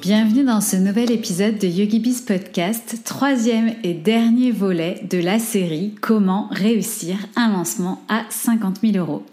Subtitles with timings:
[0.00, 5.94] Bienvenue dans ce nouvel épisode de YogiBiz Podcast, troisième et dernier volet de la série
[6.00, 9.26] Comment réussir un lancement à 50 000 euros.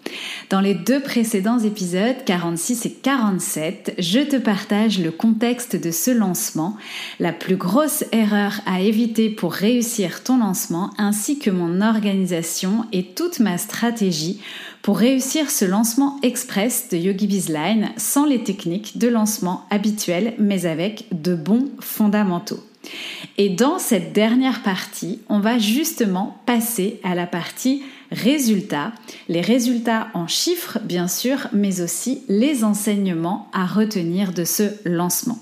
[0.49, 6.11] Dans les deux précédents épisodes, 46 et 47, je te partage le contexte de ce
[6.11, 6.75] lancement,
[7.21, 13.05] la plus grosse erreur à éviter pour réussir ton lancement, ainsi que mon organisation et
[13.05, 14.41] toute ma stratégie
[14.87, 20.65] pour réussir ce lancement express de Yogi Bizline sans les techniques de lancement habituelles mais
[20.65, 22.63] avec de bons fondamentaux.
[23.37, 28.93] Et dans cette dernière partie, on va justement passer à la partie résultats,
[29.27, 35.37] les résultats en chiffres bien sûr, mais aussi les enseignements à retenir de ce lancement.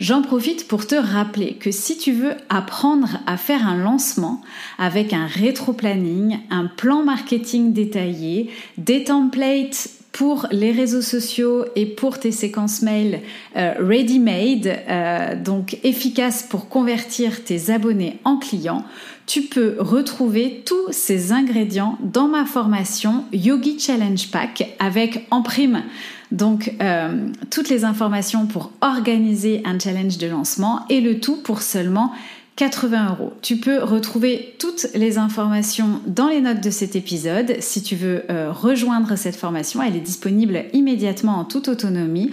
[0.00, 4.42] J'en profite pour te rappeler que si tu veux apprendre à faire un lancement
[4.78, 12.18] avec un rétro-planning, un plan marketing détaillé, des templates pour les réseaux sociaux et pour
[12.18, 13.20] tes séquences mail
[13.56, 18.84] euh, ready-made, euh, donc efficaces pour convertir tes abonnés en clients,
[19.26, 25.82] tu peux retrouver tous ces ingrédients dans ma formation Yogi Challenge Pack avec en prime
[26.30, 31.62] donc euh, toutes les informations pour organiser un challenge de lancement et le tout pour
[31.62, 32.12] seulement
[32.56, 33.32] 80 euros.
[33.40, 37.56] Tu peux retrouver toutes les informations dans les notes de cet épisode.
[37.60, 42.32] Si tu veux euh, rejoindre cette formation, elle est disponible immédiatement en toute autonomie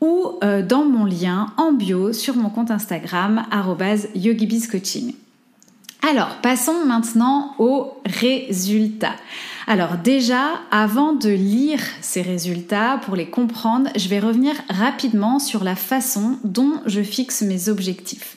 [0.00, 3.44] ou euh, dans mon lien en bio sur mon compte Instagram
[4.14, 5.14] yogibizcoaching.
[6.08, 9.16] Alors, passons maintenant aux résultats.
[9.68, 15.64] Alors déjà, avant de lire ces résultats, pour les comprendre, je vais revenir rapidement sur
[15.64, 18.36] la façon dont je fixe mes objectifs.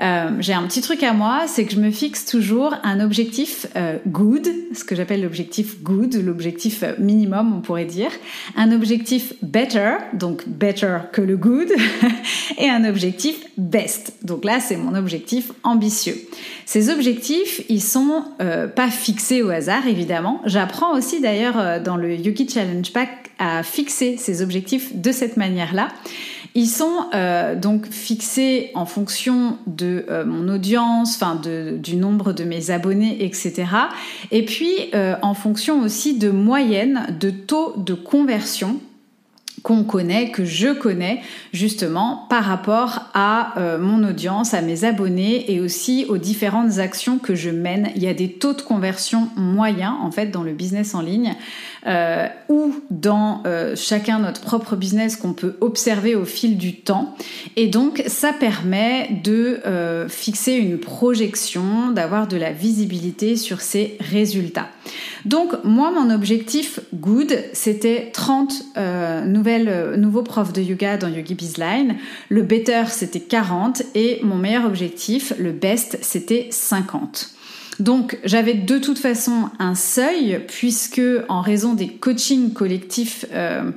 [0.00, 3.66] Euh, j'ai un petit truc à moi, c'est que je me fixe toujours un objectif
[3.76, 8.10] euh, good, ce que j'appelle l'objectif good, l'objectif euh, minimum, on pourrait dire,
[8.56, 11.72] un objectif better, donc better que le good,
[12.58, 14.14] et un objectif best.
[14.22, 16.16] Donc là, c'est mon objectif ambitieux.
[16.66, 18.24] Ces objectifs, ils sont
[18.74, 20.42] pas fixés au hasard, évidemment.
[20.46, 25.88] J'apprends aussi d'ailleurs dans le Yuki Challenge Pack à fixer ces objectifs de cette manière-là.
[26.56, 32.44] Ils sont euh, donc fixés en fonction de euh, mon audience, enfin du nombre de
[32.44, 33.66] mes abonnés, etc.
[34.30, 38.80] Et puis euh, en fonction aussi de moyenne de taux de conversion
[39.62, 41.20] qu'on connaît, que je connais
[41.52, 47.34] justement par rapport à mon audience, à mes abonnés et aussi aux différentes actions que
[47.34, 47.90] je mène.
[47.96, 51.34] Il y a des taux de conversion moyens en fait dans le business en ligne
[51.86, 57.14] euh, ou dans euh, chacun notre propre business qu'on peut observer au fil du temps.
[57.54, 63.96] Et donc ça permet de euh, fixer une projection, d'avoir de la visibilité sur ces
[64.00, 64.68] résultats.
[65.26, 68.64] Donc moi mon objectif good c'était 30
[69.26, 71.96] nouvelles, nouveaux profs de yoga dans Yogi Bizline.
[72.30, 77.35] Le better c'était 40 et mon meilleur objectif, le best, c'était 50.
[77.80, 83.70] Donc j'avais de toute façon un seuil puisque en raison des coachings collectifs euh,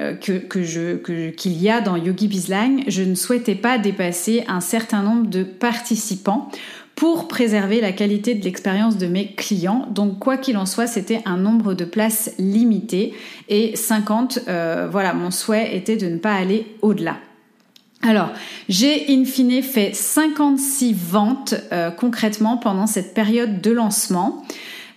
[0.00, 5.02] euh, que, qu'il y a dans Yogi Bizline, je ne souhaitais pas dépasser un certain
[5.02, 6.50] nombre de participants
[6.94, 9.86] pour préserver la qualité de l'expérience de mes clients.
[9.90, 13.14] Donc quoi qu'il en soit, c'était un nombre de places limité
[13.48, 17.16] et 50, euh, voilà, mon souhait était de ne pas aller au-delà.
[18.06, 18.32] Alors,
[18.68, 24.44] j'ai in fine fait 56 ventes euh, concrètement pendant cette période de lancement.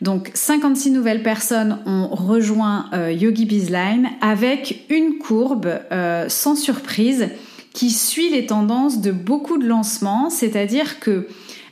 [0.01, 7.29] Donc 56 nouvelles personnes ont rejoint euh, Yogi Bizline avec une courbe euh, sans surprise
[7.73, 11.27] qui suit les tendances de beaucoup de lancements, c'est-à-dire que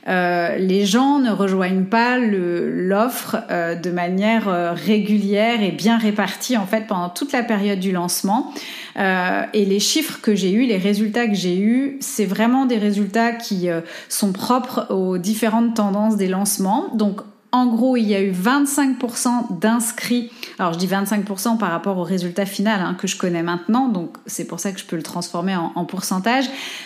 [0.08, 6.56] euh, les gens ne rejoignent pas l'offre euh, de manière euh, régulière et bien répartie
[6.56, 8.52] en fait pendant toute la période du lancement.
[8.96, 13.32] et les chiffres que j'ai eus, les résultats que j'ai eus, c'est vraiment des résultats
[13.32, 13.68] qui
[14.08, 16.88] sont propres aux différentes tendances des lancements.
[16.94, 17.20] Donc
[17.56, 20.30] en gros, il y a eu 25% d'inscrits.
[20.58, 24.16] Alors, je dis 25% par rapport au résultat final hein, que je connais maintenant, donc
[24.26, 26.44] c'est pour ça que je peux le transformer en, pourcentage.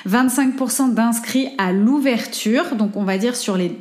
[0.08, 3.76] 25% d'inscrits à l'ouverture, donc on va dire sur les,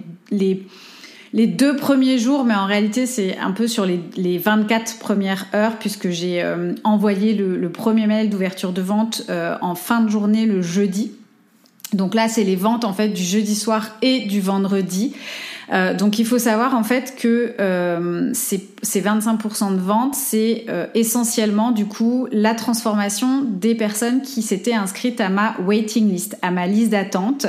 [1.34, 5.78] deux premiers jours, mais en réalité c'est un peu sur les, les 24 premières heures
[5.78, 10.48] puisque j'ai euh, envoyé le, premier mail d'ouverture de vente euh, en fin de journée
[10.48, 11.12] le jeudi.
[11.94, 15.14] Donc là c'est les ventes en fait du jeudi soir et du vendredi.
[15.72, 21.72] Euh, donc il faut savoir en fait que euh, ces, 25% de ventes, c'est essentiellement
[21.72, 26.68] du coup la transformation des personnes qui s'étaient inscrites à ma waiting list, à ma
[26.68, 27.46] liste d'attente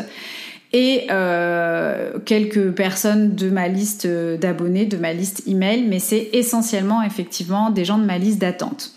[0.72, 7.02] et euh, quelques personnes de ma liste d'abonnés, de ma liste email, mais c'est essentiellement
[7.02, 8.92] effectivement des gens de ma liste d'attente.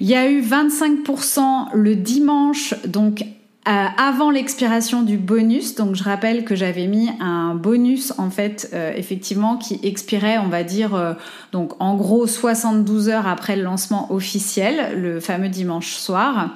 [0.00, 3.24] Il y a eu 25% le dimanche, donc
[3.70, 8.68] euh, avant l'expiration du bonus, donc je rappelle que j'avais mis un bonus en fait
[8.72, 11.12] euh, effectivement qui expirait, on va dire euh,
[11.52, 16.52] donc en gros 72 heures après le lancement officiel, le fameux dimanche soir.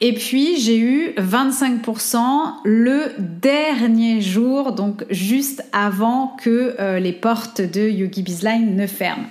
[0.00, 2.18] Et puis j'ai eu 25%
[2.64, 9.26] le dernier jour, donc juste avant que les portes de Yogi Bizline ne ferment.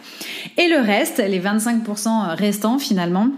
[0.58, 3.30] Et le reste, les 25% restants finalement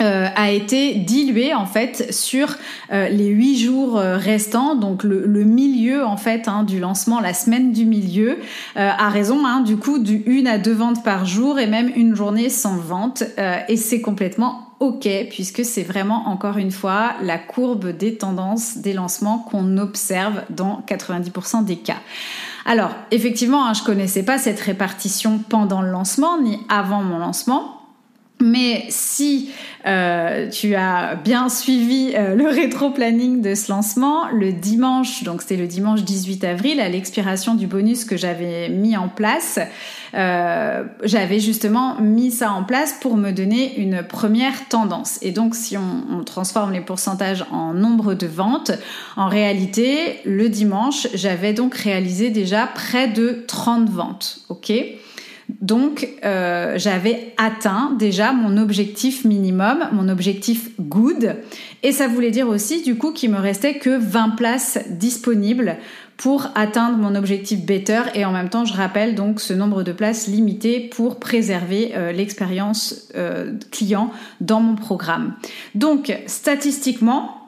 [0.00, 2.48] euh, a été dilué en fait sur
[2.92, 7.32] euh, les huit jours euh, restants, donc le, milieu en fait hein, du lancement, la
[7.32, 8.38] semaine du milieu,
[8.74, 12.16] à raison hein, du coup du une à deux ventes par jour et même une
[12.16, 13.22] journée sans vente
[13.68, 18.94] et c'est complètement ok puisque c'est vraiment encore une fois la courbe des tendances des
[18.94, 21.98] lancements qu'on observe dans 90% des cas.
[22.66, 27.83] Alors effectivement, hein, je connaissais pas cette répartition pendant le lancement ni avant mon lancement.
[28.44, 29.48] Mais si
[29.86, 35.56] euh, tu as bien suivi euh, le rétro-planning de ce lancement, le dimanche, donc c'était
[35.56, 39.58] le dimanche 18 avril, à l'expiration du bonus que j'avais mis en place,
[40.12, 45.18] euh, j'avais justement mis ça en place pour me donner une première tendance.
[45.22, 48.72] Et donc si on transforme les pourcentages en nombre de ventes,
[49.16, 54.40] en réalité, le dimanche, j'avais donc réalisé déjà près de 30 ventes.
[54.50, 54.70] ok?
[55.60, 61.36] Donc, euh, j'avais atteint déjà mon objectif minimum, mon objectif good.
[61.82, 65.76] Et ça voulait dire aussi, du coup, qu'il me restait que 20 places disponibles
[66.16, 68.02] pour atteindre mon objectif better.
[68.14, 72.12] Et en même temps, je rappelle donc ce nombre de places limité pour préserver euh,
[72.12, 74.10] l'expérience euh, client
[74.40, 75.34] dans mon programme.
[75.74, 77.43] Donc, statistiquement,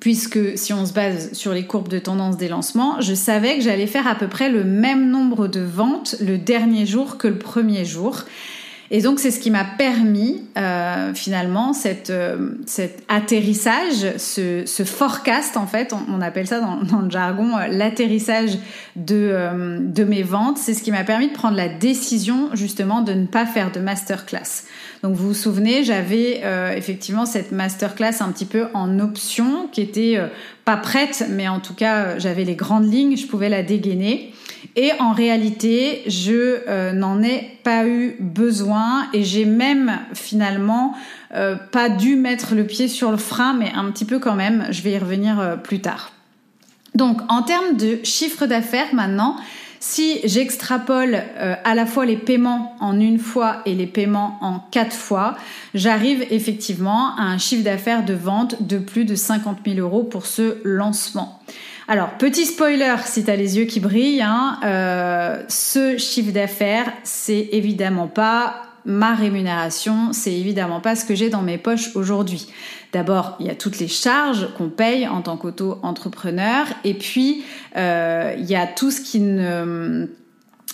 [0.00, 3.62] puisque si on se base sur les courbes de tendance des lancements, je savais que
[3.62, 7.38] j'allais faire à peu près le même nombre de ventes le dernier jour que le
[7.38, 8.24] premier jour.
[8.90, 14.84] Et donc c'est ce qui m'a permis euh, finalement cette, euh, cet atterrissage, ce, ce,
[14.84, 18.58] forecast en fait, on, appelle ça dans, dans le jargon euh, l'atterrissage
[18.94, 20.58] de, euh, de mes ventes.
[20.58, 23.80] C'est ce qui m'a permis de prendre la décision justement de ne pas faire de
[23.80, 24.64] masterclass.
[25.02, 26.42] Donc vous vous souvenez, j'avais
[26.76, 30.18] effectivement cette masterclass un petit peu en option qui était
[30.64, 34.32] pas prête, mais en tout cas j'avais les grandes lignes, je pouvais la dégainer.
[34.74, 40.94] Et en réalité, je euh, n'en ai pas eu besoin et j'ai même finalement
[41.34, 44.66] euh, pas dû mettre le pied sur le frein, mais un petit peu quand même.
[44.70, 46.12] Je vais y revenir euh, plus tard.
[46.94, 49.36] Donc en termes de chiffre d'affaires maintenant,
[49.80, 54.96] si j'extrapole à la fois les paiements en une fois et les paiements en quatre
[54.96, 55.36] fois,
[55.74, 60.24] j'arrive effectivement à un chiffre d'affaires de vente de plus de 50 000 euros pour
[60.24, 61.40] ce lancement.
[61.88, 66.92] Alors, petit spoiler, si tu as les yeux qui brillent, hein, euh, ce chiffre d'affaires,
[67.04, 72.48] c'est évidemment pas ma rémunération, c'est évidemment pas ce que j'ai dans mes poches aujourd'hui.
[72.92, 77.44] D'abord, il y a toutes les charges qu'on paye en tant qu'auto-entrepreneur, et puis
[77.76, 80.08] euh, il y a tout ce qui ne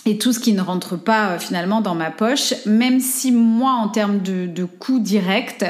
[0.05, 3.71] et tout ce qui ne rentre pas euh, finalement dans ma poche, même si moi
[3.71, 5.65] en termes de, coûts directs,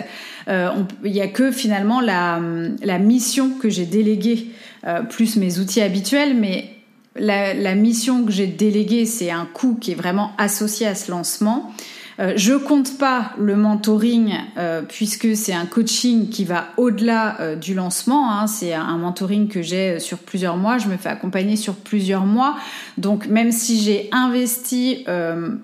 [0.47, 0.69] euh,
[1.03, 2.39] il n'y a que finalement la,
[2.81, 4.47] la mission que j'ai déléguée
[4.85, 6.69] euh, plus mes outils habituels, mais
[7.15, 11.71] la mission que j'ai déléguée, c'est un coût qui est vraiment associé à ce lancement.
[12.19, 17.55] Euh, je compte pas le mentoring euh, puisque c'est un coaching qui va au-delà euh,
[17.55, 18.31] du lancement.
[18.31, 18.47] Hein.
[18.47, 20.77] C'est un mentoring que j'ai sur plusieurs mois.
[20.77, 22.55] Je me fais accompagner sur plusieurs mois.
[22.97, 25.05] Donc même si j'ai investi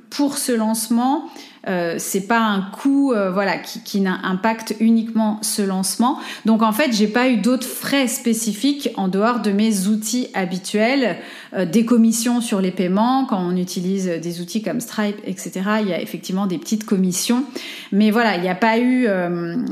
[0.10, 1.30] pour ce lancement,
[1.68, 6.20] euh, c'est pas un coût euh, voilà qui, qui impacte uniquement ce lancement.
[6.46, 11.18] Donc en fait, j'ai pas eu d'autres frais spécifiques en dehors de mes outils habituels,
[11.54, 15.52] euh, des commissions sur les paiements quand on utilise des outils comme Stripe, etc.
[15.82, 17.44] Il y a effectivement des petites commissions,
[17.92, 19.08] mais voilà, il n'y a pas eu,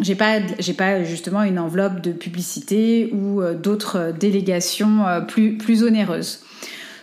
[0.02, 6.42] j'ai pas j'ai pas justement une enveloppe de publicité ou d'autres délégations plus plus onéreuses.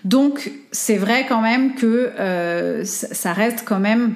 [0.05, 4.15] Donc c'est vrai quand même que ça reste quand même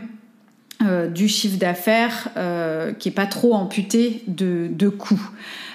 [0.80, 5.28] euh, du chiffre d'affaires euh, qui est pas trop amputé de, de coûts.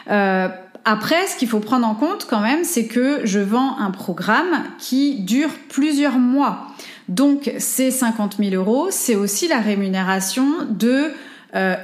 [0.10, 0.48] Euh,
[0.86, 4.64] après, ce qu'il faut prendre en compte quand même, c'est que je vends un programme
[4.80, 6.68] qui dure plusieurs mois.
[7.10, 11.12] Donc ces 50 000 euros, c'est aussi la rémunération de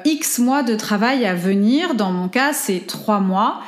[0.05, 1.95] X mois de travail à venir.
[1.95, 3.61] Dans mon cas, c'est trois mois.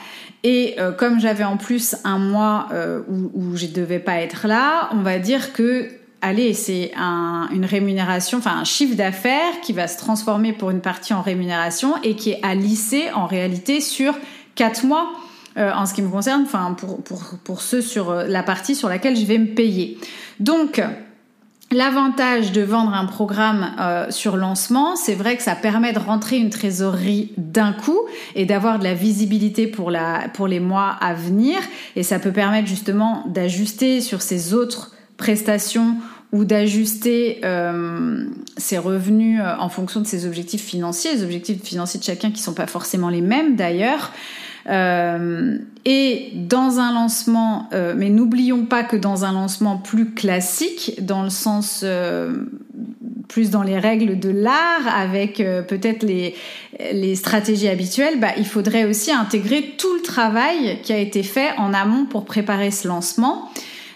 [0.44, 2.70] Et comme j'avais en plus un mois
[3.10, 5.90] où, où je ne devais pas être là, on va dire que,
[6.22, 10.82] allez, c'est un, une rémunération, enfin un chiffre d'affaires qui va se transformer pour une
[10.82, 14.14] partie en rémunération et qui est à lisser en réalité sur
[14.56, 15.12] quatre mois.
[15.58, 18.88] Euh, en ce qui me concerne, enfin pour, pour, pour ceux sur la partie sur
[18.88, 19.98] laquelle je vais me payer.
[20.40, 20.82] Donc,
[21.74, 26.36] L'avantage de vendre un programme euh, sur lancement, c'est vrai que ça permet de rentrer
[26.36, 27.98] une trésorerie d'un coup
[28.36, 29.94] et d'avoir de la visibilité pour,
[30.34, 31.60] pour les mois à venir.
[31.96, 35.98] Et ça peut permettre justement d'ajuster sur ces autres prestations
[36.32, 38.26] ou d'ajuster euh,
[38.58, 42.42] ses revenus euh, en fonction de ses objectifs financiers, les objectifs financiers de chacun qui
[42.42, 44.12] sont pas forcément les mêmes d'ailleurs.
[44.68, 51.24] Euh, et dans un lancement, mais n'oublions pas que dans un lancement plus classique, dans
[51.24, 51.84] le sens
[53.28, 56.36] plus dans les règles de l'art, avec peut-être les,
[56.94, 61.50] les stratégies habituelles, bah, il faudrait aussi intégrer tout le travail qui a été fait
[61.58, 63.50] en amont pour préparer ce lancement.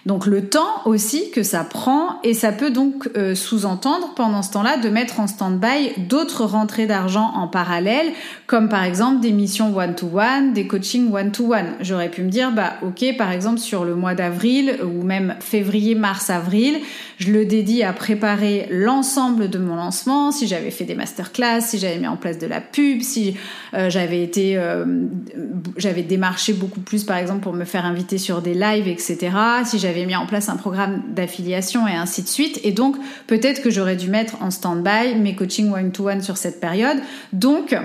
[0.05, 4.51] Donc le temps aussi que ça prend et ça peut donc euh, sous-entendre pendant ce
[4.51, 8.07] temps-là de mettre en stand-by d'autres rentrées d'argent en parallèle,
[8.45, 11.73] comme par exemple des missions one-to-one, des coachings one-to-one.
[11.81, 15.95] J'aurais pu me dire, bah ok, par exemple sur le mois d'avril ou même février,
[15.95, 16.77] mars, avril,
[17.17, 21.79] je le dédie à préparer l'ensemble de mon lancement, si j'avais fait des masterclass, si
[21.79, 23.35] j'avais mis en place de la pub, si
[23.73, 24.85] euh, j'avais été, euh,
[25.77, 29.31] j'avais démarché beaucoup plus par exemple pour me faire inviter sur des lives, etc.
[29.63, 32.59] Si j'avais mis en place un programme d'affiliation et ainsi de suite.
[32.63, 32.97] Et donc,
[33.27, 36.97] peut-être que j'aurais dû mettre en stand-by mes coachings one-to-one sur cette période.
[37.31, 37.75] Donc,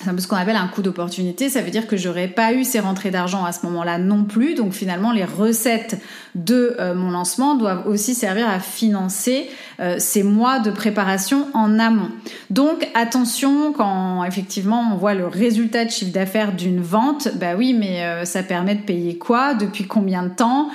[0.00, 1.48] c'est un peu ce qu'on appelle un coup d'opportunité.
[1.48, 4.54] Ça veut dire que j'aurais pas eu ces rentrées d'argent à ce moment-là non plus.
[4.54, 6.00] Donc finalement, les recettes
[6.36, 9.50] de euh, mon lancement doivent aussi servir à financer
[9.80, 12.10] euh, ces mois de préparation en amont.
[12.50, 17.28] Donc attention quand effectivement on voit le résultat de chiffre d'affaires d'une vente.
[17.34, 20.68] Bah oui, mais euh, ça permet de payer quoi, depuis combien de temps,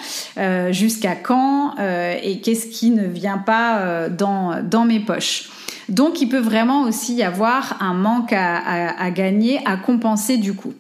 [0.72, 5.53] jusqu'à quand, et qu'est-ce qui ne vient pas dans dans mes poches?
[5.90, 10.74] Donc il peut vraiment aussi y avoir un manque à, gagner, à compenser du coup.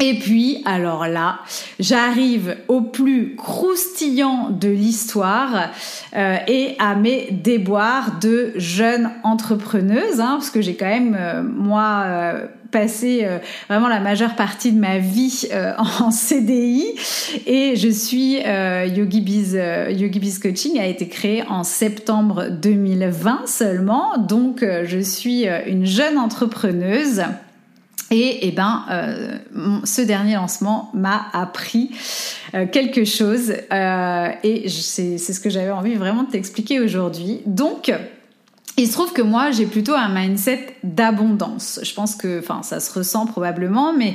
[0.00, 1.40] Et puis, alors là,
[1.80, 5.70] j'arrive au plus croustillant de l'histoire
[6.14, 11.42] euh, et à mes déboires de jeune entrepreneuse, hein, parce que j'ai quand même, euh,
[11.42, 13.26] moi, euh, passé
[13.70, 16.84] vraiment la majeure partie de ma vie en CDI
[17.46, 24.18] et je suis Yogi Biz, Yogi Biz Coaching a été créé en septembre 2020 seulement,
[24.18, 27.22] donc je suis une jeune entrepreneuse.
[28.10, 29.36] Et eh ben, euh,
[29.84, 31.90] ce dernier lancement m'a appris
[32.54, 37.42] euh, quelque chose euh, et c'est ce que j'avais envie vraiment de t'expliquer aujourd'hui.
[37.44, 37.92] Donc,
[38.78, 41.80] il se trouve que moi, j'ai plutôt un mindset d'abondance.
[41.82, 44.14] Je pense que, enfin, ça se ressent probablement, mais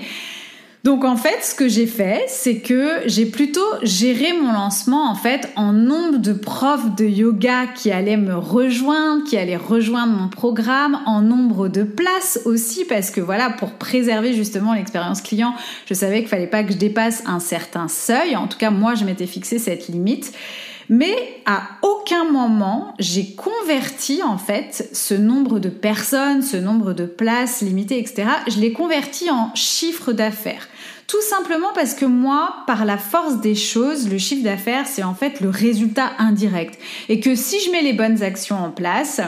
[0.83, 5.15] donc en fait, ce que j'ai fait, c'est que j'ai plutôt géré mon lancement en
[5.15, 10.27] fait en nombre de profs de yoga qui allaient me rejoindre, qui allaient rejoindre mon
[10.27, 15.93] programme, en nombre de places aussi parce que voilà, pour préserver justement l'expérience client, je
[15.93, 18.35] savais qu'il fallait pas que je dépasse un certain seuil.
[18.35, 20.33] En tout cas, moi, je m'étais fixé cette limite.
[20.89, 27.05] Mais à aucun moment j'ai converti en fait ce nombre de personnes, ce nombre de
[27.05, 28.27] places limitées, etc.
[28.49, 30.67] Je l'ai converti en chiffre d'affaires.
[31.07, 35.13] Tout simplement parce que moi, par la force des choses, le chiffre d'affaires, c'est en
[35.13, 36.79] fait le résultat indirect.
[37.09, 39.21] Et que si je mets les bonnes actions en place,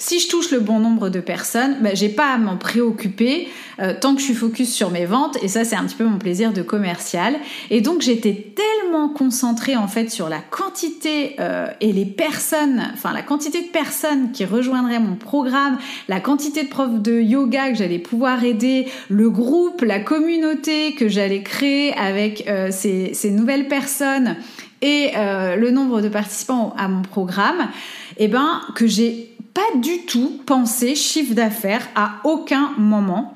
[0.00, 3.48] si je touche le bon nombre de personnes, ben, j'ai pas à m'en préoccuper
[3.80, 5.36] euh, tant que je suis focus sur mes ventes.
[5.42, 7.36] Et ça, c'est un petit peu mon plaisir de commercial.
[7.68, 13.12] Et donc, j'étais tellement concentrée en fait sur la quantité euh, et les personnes, enfin
[13.12, 15.76] la quantité de personnes qui rejoindraient mon programme,
[16.08, 21.08] la quantité de profs de yoga que j'allais pouvoir aider, le groupe, la communauté que
[21.08, 24.36] j'allais créer avec euh, ces, ces, nouvelles personnes
[24.80, 27.68] et le nombre de participants à mon programme,
[28.16, 33.34] eh ben que j'ai pas du tout pensé chiffre d'affaires à aucun moment.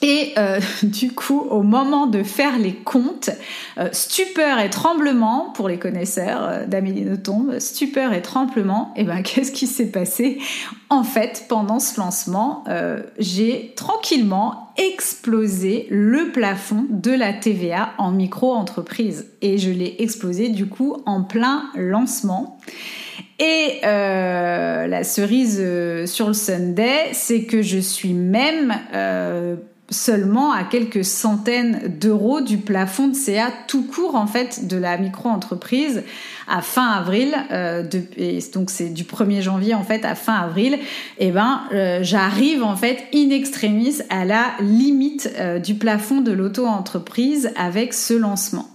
[0.00, 3.30] Et euh, du coup, au moment de faire les comptes,
[3.78, 9.04] euh, stupeur et tremblement pour les connaisseurs euh, d'Amélie Nothomb, stupeur et tremblement, et eh
[9.04, 10.38] ben qu'est-ce qui s'est passé?
[10.90, 12.64] En fait, pendant ce lancement,
[13.18, 20.66] j'ai tranquillement explosé le plafond de la TVA en micro-entreprise et je l'ai explosé du
[20.66, 22.58] coup en plein lancement.
[23.40, 29.56] Et euh, la cerise euh, sur le Sunday, c'est que je suis même euh,
[29.90, 34.98] seulement à quelques centaines d'euros du plafond de CA tout court en fait de la
[34.98, 36.02] micro-entreprise
[36.48, 37.84] à fin avril euh,
[38.52, 40.74] donc c'est du 1er janvier en fait à fin avril
[41.18, 46.20] et eh ben euh, j'arrive en fait in extremis à la limite euh, du plafond
[46.20, 48.68] de l'auto-entreprise avec ce lancement.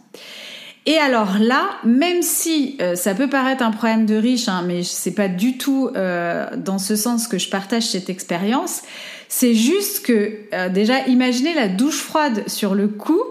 [0.85, 5.13] Et alors là, même si ça peut paraître un problème de riche, hein, mais c'est
[5.13, 8.81] pas du tout dans ce sens que je partage cette expérience,
[9.29, 13.21] c'est juste que déjà, imaginez la douche froide sur le coup.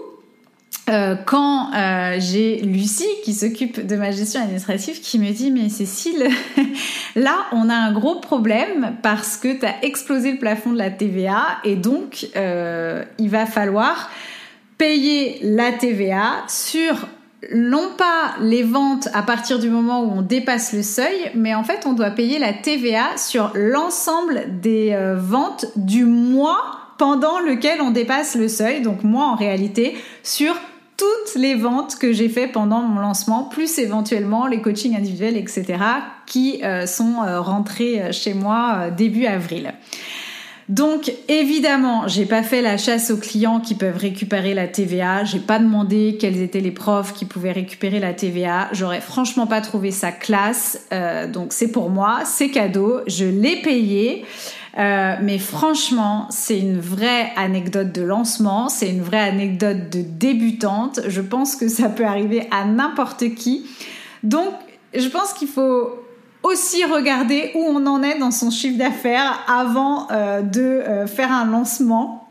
[0.89, 5.69] Euh, quand euh, j'ai Lucie qui s'occupe de ma gestion administrative qui me dit mais
[5.69, 6.27] Cécile
[7.15, 10.91] là on a un gros problème parce que tu as explosé le plafond de la
[10.91, 14.09] TVA et donc il va falloir
[14.77, 17.07] payer la TVA sur
[17.51, 21.63] non pas les ventes à partir du moment où on dépasse le seuil, mais en
[21.63, 26.61] fait on doit payer la TVA sur l'ensemble des euh, ventes du mois
[26.97, 28.81] pendant lequel on dépasse le seuil.
[28.81, 30.55] Donc moi en réalité sur
[30.97, 35.79] toutes les ventes que j'ai fait pendant mon lancement, plus éventuellement les coachings individuels, etc.,
[36.25, 39.73] qui euh, sont euh, rentrés chez moi début avril.
[40.69, 45.25] Donc évidemment, j'ai pas fait la chasse aux clients qui peuvent récupérer la TVA.
[45.25, 48.69] J'ai pas demandé quels étaient les profs qui pouvaient récupérer la TVA.
[48.71, 50.87] J'aurais franchement pas trouvé ça classe.
[50.93, 53.01] Euh, donc c'est pour moi, c'est cadeau.
[53.07, 54.25] Je l'ai payé.
[54.77, 61.01] Euh, mais franchement, c'est une vraie anecdote de lancement, c'est une vraie anecdote de débutante.
[61.07, 63.67] Je pense que ça peut arriver à n'importe qui.
[64.23, 64.53] Donc,
[64.95, 65.91] je pense qu'il faut
[66.41, 71.31] aussi regarder où on en est dans son chiffre d'affaires avant euh, de euh, faire
[71.31, 72.22] un lancement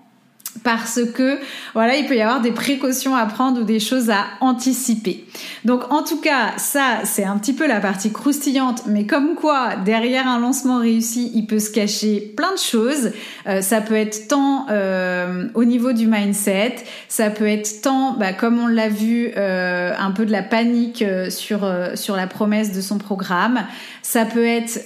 [0.65, 1.39] parce que
[1.75, 5.25] voilà, il peut y avoir des précautions à prendre ou des choses à anticiper.
[5.65, 9.77] Donc en tout cas, ça c'est un petit peu la partie croustillante, mais comme quoi
[9.85, 13.13] derrière un lancement réussi, il peut se cacher plein de choses.
[13.47, 16.77] Euh, ça peut être tant euh, au niveau du mindset,
[17.09, 21.05] ça peut être tant, bah, comme on l'a vu, euh, un peu de la panique
[21.31, 23.65] sur sur la promesse de son programme.
[24.03, 24.81] Ça peut être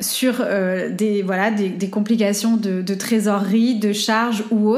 [0.00, 0.44] sur
[0.90, 4.75] des voilà des, des complications de, trésorerie, de charges ou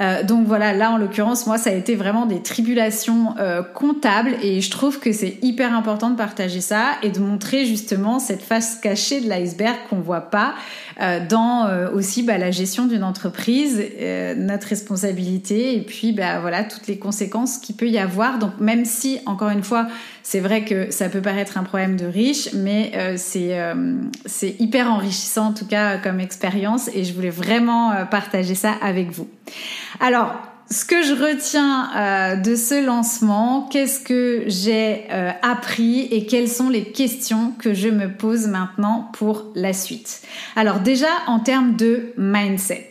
[0.00, 4.34] euh, donc voilà, là en l'occurrence, moi ça a été vraiment des tribulations euh, comptables
[4.42, 8.42] et je trouve que c'est hyper important de partager ça et de montrer justement cette
[8.42, 10.54] face cachée de l'iceberg qu'on voit pas
[11.00, 13.82] euh, dans aussi bah, la gestion d'une entreprise,
[14.36, 18.38] notre responsabilité et puis bah, voilà toutes les conséquences qu'il peut y avoir.
[18.38, 19.88] Donc même si encore une fois
[20.28, 23.56] c'est vrai que ça peut paraître un problème de riche, mais c'est
[24.24, 29.12] c'est hyper enrichissant en tout cas comme expérience et je voulais vraiment partager ça avec
[29.12, 29.28] vous.
[30.00, 30.34] Alors,
[30.70, 36.48] ce que je retiens euh, de ce lancement, qu'est-ce que j'ai euh, appris et quelles
[36.48, 40.22] sont les questions que je me pose maintenant pour la suite?
[40.56, 42.90] Alors déjà en termes de mindset.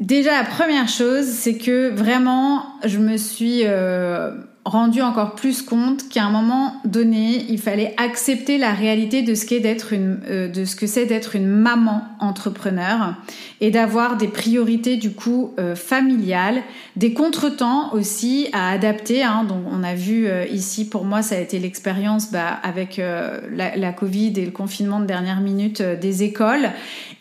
[0.00, 4.32] Déjà la première chose, c'est que vraiment je me suis euh,
[4.64, 9.44] rendu encore plus compte qu'à un moment donné, il fallait accepter la réalité de ce
[9.44, 13.14] qu'est d'être une, euh, de ce que c'est d'être une maman entrepreneur
[13.60, 16.62] et d'avoir des priorités du coup euh, familiales,
[16.96, 19.22] des contretemps aussi à adapter.
[19.22, 22.96] Hein, donc on a vu euh, ici, pour moi, ça a été l'expérience bah, avec
[22.96, 26.70] la, la, Covid et le confinement de dernière minute des écoles.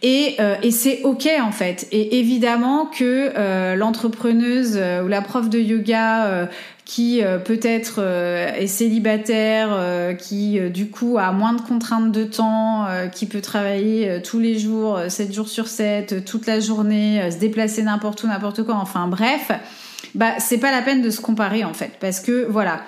[0.02, 1.88] Et, et c'est ok en fait.
[1.92, 6.50] Et évidemment que l'entrepreneuse ou la prof de yoga
[6.94, 12.24] qui euh, peut-être euh, est célibataire, euh, qui du coup a moins de contraintes de
[12.24, 17.38] temps, qui peut travailler tous les jours, 7 jours sur 7, toute la journée, se
[17.38, 19.52] déplacer n'importe où, n'importe quoi, enfin bref,
[20.14, 22.82] bah c'est pas la peine de se comparer en fait, parce que voilà.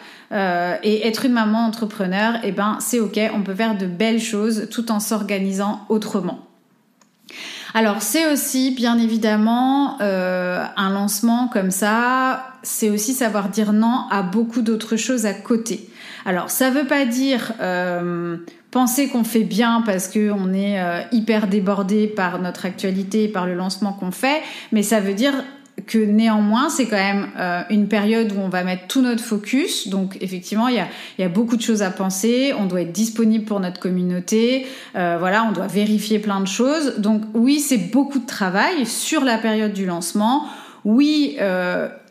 [0.84, 4.68] et être une maman entrepreneur, eh ben c'est ok, on peut faire de belles choses
[4.70, 6.40] tout en s'organisant autrement.
[7.76, 14.24] Alors c'est aussi bien évidemment un lancement comme ça c'est aussi savoir dire non à
[14.24, 15.90] beaucoup d'autres choses à côté.
[16.26, 18.38] Alors, ça veut pas dire euh,
[18.72, 23.46] penser qu'on fait bien parce qu'on est euh, hyper débordé par notre actualité et par
[23.46, 25.34] le lancement qu'on fait, mais ça veut dire
[25.88, 29.88] que néanmoins, c'est quand même euh, une période où on va mettre tout notre focus.
[29.88, 30.88] Donc effectivement, il y a,
[31.20, 32.54] y a, beaucoup de choses à penser.
[32.58, 34.68] On doit être disponible pour notre communauté.
[34.94, 36.96] voilà, on doit vérifier plein de choses.
[36.98, 40.48] Donc oui, c'est beaucoup de travail sur la période du lancement.
[40.86, 41.38] Oui,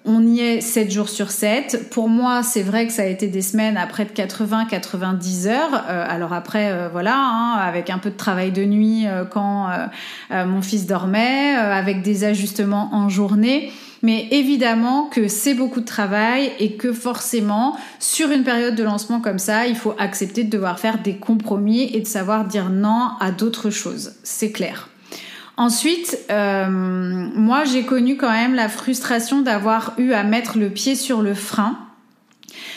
[0.06, 1.88] on y est 7 jours sur 7.
[1.90, 5.84] Pour moi, c'est vrai que ça a été des semaines à près de 80-90 heures.
[5.88, 9.68] Euh, alors après, euh, voilà, hein, avec un peu de travail de nuit euh, quand
[10.30, 13.72] mon fils dormait, avec des ajustements en journée.
[14.02, 19.20] Mais évidemment que c'est beaucoup de travail et que forcément, sur une période de lancement
[19.20, 23.08] comme ça, il faut accepter de devoir faire des compromis et de savoir dire non
[23.20, 24.12] à d'autres choses.
[24.22, 24.90] C'est clair.
[25.56, 30.96] Ensuite, euh, moi j'ai connu quand même la frustration d'avoir eu à mettre le pied
[30.96, 31.78] sur le frein.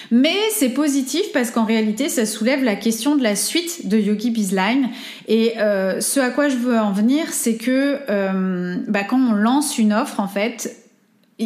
[0.10, 4.32] Mais c'est positif parce qu'en réalité, ça soulève la question de la suite de Yogi
[4.32, 4.90] Bizline.
[5.28, 9.34] Et euh, ce à quoi je veux en venir, c'est que euh, bah, quand on
[9.34, 10.76] lance une offre, en fait,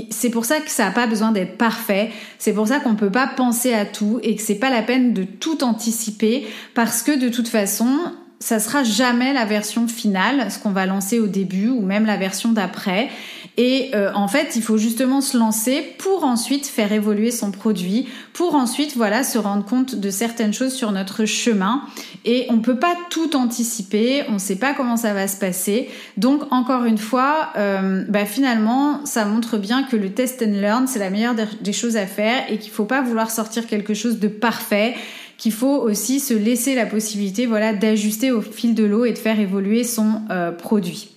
[0.09, 2.11] c'est pour ça que ça n'a pas besoin d'être parfait.
[2.37, 4.83] C'est pour ça qu'on ne peut pas penser à tout et que c'est pas la
[4.83, 7.97] peine de tout anticiper parce que de toute façon,
[8.41, 12.17] ça sera jamais la version finale, ce qu'on va lancer au début ou même la
[12.17, 13.09] version d'après.
[13.57, 18.07] Et euh, en fait, il faut justement se lancer pour ensuite faire évoluer son produit,
[18.33, 21.83] pour ensuite voilà se rendre compte de certaines choses sur notre chemin.
[22.25, 25.89] Et on peut pas tout anticiper, on ne sait pas comment ça va se passer.
[26.17, 30.87] Donc encore une fois, euh, bah, finalement, ça montre bien que le test and learn
[30.87, 34.17] c'est la meilleure des choses à faire et qu'il faut pas vouloir sortir quelque chose
[34.19, 34.95] de parfait
[35.41, 39.17] qu'il faut aussi se laisser la possibilité voilà, d'ajuster au fil de l'eau et de
[39.17, 41.09] faire évoluer son euh, produit.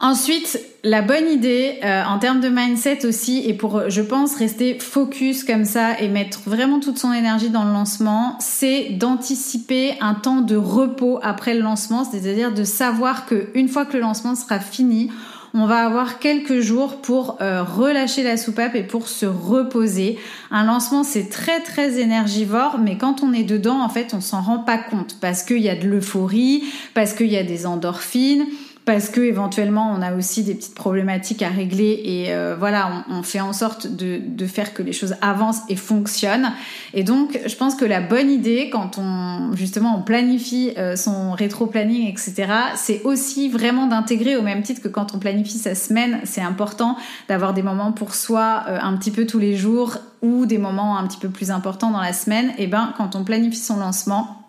[0.00, 4.78] Ensuite, la bonne idée euh, en termes de mindset aussi, et pour, je pense, rester
[4.78, 10.14] focus comme ça et mettre vraiment toute son énergie dans le lancement, c'est d'anticiper un
[10.14, 14.58] temps de repos après le lancement, c'est-à-dire de savoir qu'une fois que le lancement sera
[14.58, 15.10] fini,
[15.54, 20.18] on va avoir quelques jours pour euh, relâcher la soupape et pour se reposer.
[20.50, 24.42] Un lancement, c'est très très énergivore, mais quand on est dedans, en fait, on s'en
[24.42, 28.46] rend pas compte parce qu'il y a de l'euphorie, parce qu'il y a des endorphines
[28.84, 33.22] parce que éventuellement on a aussi des petites problématiques à régler et euh, voilà on,
[33.22, 36.52] fait en sorte de, de, faire que les choses avancent et fonctionnent.
[36.92, 41.32] Et donc je pense que la bonne idée quand on justement on planifie euh, son
[41.32, 45.74] rétro planning etc c'est aussi vraiment d'intégrer au même titre que quand on planifie sa
[45.74, 46.96] semaine c'est important
[47.28, 50.98] d'avoir des moments pour soi euh, un petit peu tous les jours ou des moments
[50.98, 52.52] un petit peu plus importants dans la semaine.
[52.58, 54.43] Et ben quand on planifie son lancement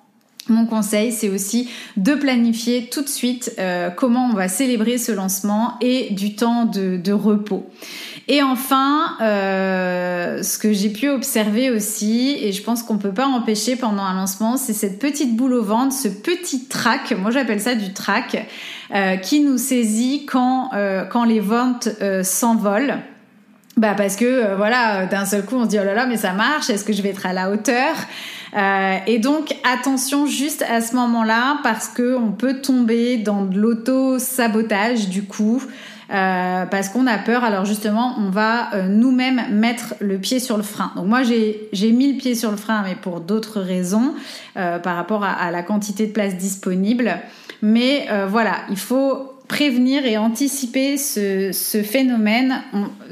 [0.47, 5.11] mon conseil, c'est aussi de planifier tout de suite euh, comment on va célébrer ce
[5.11, 7.65] lancement et du temps de, repos.
[8.27, 13.27] Et enfin, euh, ce que j'ai pu observer aussi, et je pense qu'on peut pas
[13.27, 17.61] empêcher pendant un lancement, c'est cette petite boule au ventre, ce petit trac, moi j'appelle
[17.61, 18.47] ça du trac,
[18.93, 20.71] euh, qui nous saisit quand,
[21.09, 21.89] quand les ventes
[22.23, 22.99] s'envolent.
[23.77, 26.31] Bah parce que voilà, d'un seul coup on se dit oh là là mais ça
[26.31, 27.95] marche, est-ce que je vais être à la hauteur?
[28.55, 33.59] Euh, et donc attention juste à ce moment-là parce que on peut tomber dans de
[33.59, 35.61] l'auto-sabotage du coup.
[36.13, 37.43] Euh, parce qu'on a peur.
[37.43, 40.91] Alors justement, on va euh, nous-mêmes mettre le pied sur le frein.
[40.95, 44.13] Donc moi, j'ai mis le pied sur le frein, mais pour d'autres raisons,
[44.53, 47.17] par rapport à, à, la quantité de place disponible.
[47.63, 52.61] Mais voilà, il faut prévenir et anticiper ce, ce phénomène.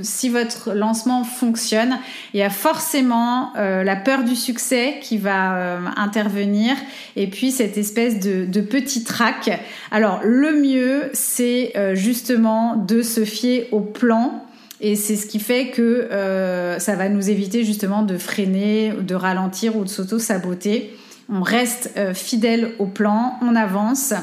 [0.01, 1.99] si votre lancement fonctionne,
[2.33, 6.75] il y a forcément euh, la peur du succès qui va euh, intervenir
[7.15, 9.61] et puis cette espèce de, de petit trac.
[9.91, 14.43] Alors le mieux, c'est euh, justement de se fier au plan.
[14.81, 16.09] Et c'est ce qui fait que
[16.77, 20.93] ça va nous éviter justement de freiner, de ralentir ou de s'auto-saboter.
[21.29, 24.13] On reste fidèle au plan, on avance.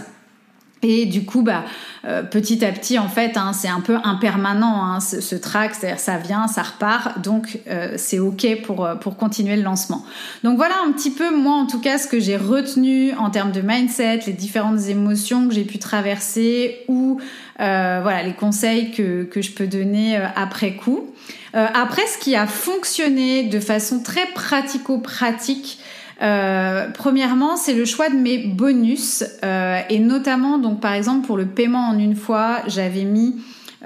[0.82, 1.64] Et du coup, bah,
[2.06, 5.74] euh, petit à petit, en fait, hein, c'est un peu impermanent hein, ce, ce, track,
[5.74, 10.06] c'est-à-dire ça vient, ça repart, donc euh, c'est ok pour euh, pour continuer le lancement.
[10.42, 13.52] Donc voilà un petit peu moi en tout cas ce que j'ai retenu en termes
[13.52, 17.20] de mindset, les différentes émotions que j'ai pu traverser ou
[17.58, 21.10] voilà les conseils que que je peux donner après coup.
[21.52, 25.79] après, ce qui a fonctionné de façon très pratico-pratique
[26.22, 31.38] euh, premièrement, c'est le choix de mes bonus euh, et notamment donc par exemple pour
[31.38, 33.36] le paiement en une fois, j'avais mis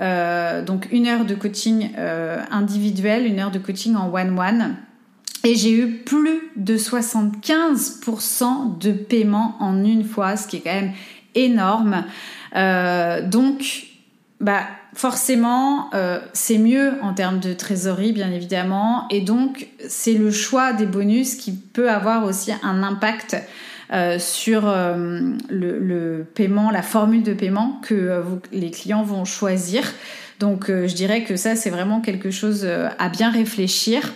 [0.00, 1.90] euh, donc une heure de coaching
[2.50, 4.76] individuel, une heure de coaching en one one.
[5.44, 10.72] Et j'ai eu plus de 75% de paiement en une fois, ce qui est quand
[10.72, 10.92] même
[11.34, 12.06] énorme.
[13.30, 13.88] donc,
[14.40, 14.62] bah,
[14.94, 19.07] forcément, euh, c'est mieux en termes de trésorerie, bien évidemment.
[19.11, 23.37] Et donc, c'est le choix des bonus qui peut avoir aussi un impact
[23.92, 29.83] euh, sur euh, le, paiement, la formule de paiement que les clients vont choisir.
[30.40, 32.66] Donc, je dirais que ça, c'est vraiment quelque chose
[32.98, 34.12] à bien réfléchir.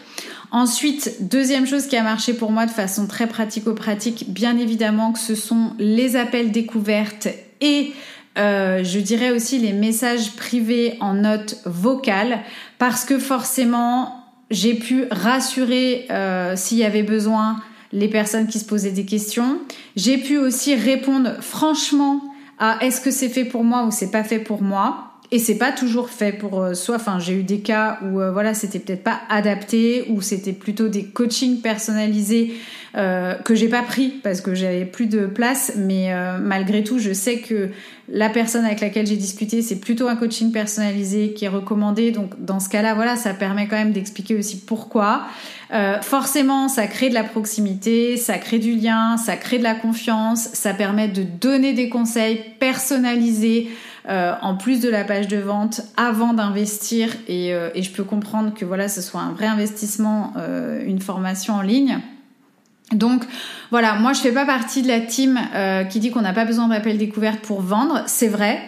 [0.50, 5.18] Ensuite, deuxième chose qui a marché pour moi de façon très pratico-pratique, bien évidemment que
[5.18, 7.28] ce sont les appels découvertes
[7.60, 7.92] et
[8.38, 12.40] euh, je dirais aussi les messages privés en note vocale
[12.78, 17.60] parce que forcément j'ai pu rassurer euh, s'il y avait besoin
[17.92, 19.58] les personnes qui se posaient des questions.
[19.96, 22.22] J'ai pu aussi répondre franchement
[22.58, 25.04] à est-ce que c'est fait pour moi ou c'est pas fait pour moi?
[25.30, 26.96] Et c'est pas toujours fait pour euh, soi.
[26.96, 31.04] Enfin, j'ai eu des cas où voilà, c'était peut-être pas adapté, ou c'était plutôt des
[31.04, 32.54] coachings personnalisés
[32.94, 37.38] que j'ai pas pris parce que j'avais plus de place, mais malgré tout, je sais
[37.38, 37.70] que
[38.10, 42.10] la personne avec laquelle j'ai discuté, c'est plutôt un coaching personnalisé qui est recommandé.
[42.10, 45.24] Donc dans ce cas-là, voilà, ça permet quand même d'expliquer aussi pourquoi.
[45.72, 49.74] Euh, forcément, ça crée de la proximité, ça crée du lien, ça crée de la
[49.74, 53.68] confiance, ça permet de donner des conseils personnalisés.
[54.08, 58.04] Euh, en plus de la page de vente avant d'investir et, euh, et, je peux
[58.04, 60.32] comprendre que voilà ce soit un vrai investissement
[60.86, 62.00] une formation en ligne
[62.92, 63.22] donc
[63.70, 66.44] voilà, moi je fais pas partie de la team euh, qui dit qu'on n'a pas
[66.44, 68.60] besoin d'appel découverte pour vendre, c'est vrai.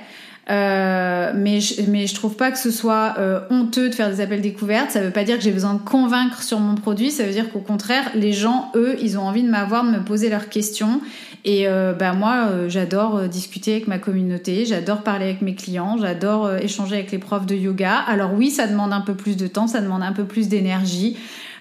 [0.50, 4.20] Euh, mais, je, mais je trouve pas que ce soit euh, honteux de faire des
[4.20, 4.90] appels découvertes.
[4.90, 7.10] Ça veut pas dire que j'ai besoin de convaincre sur mon produit.
[7.10, 10.02] Ça veut dire qu'au contraire, les gens, eux, ils ont envie de m'avoir, de me
[10.02, 11.00] poser leurs questions.
[11.44, 16.52] Et euh, bah moi, j'adore discuter avec ma communauté, j'adore parler avec mes clients, j'adore
[16.56, 17.94] échanger avec les profs de yoga.
[17.94, 21.16] Alors oui, ça demande un peu plus de temps, ça demande un peu plus d'énergie.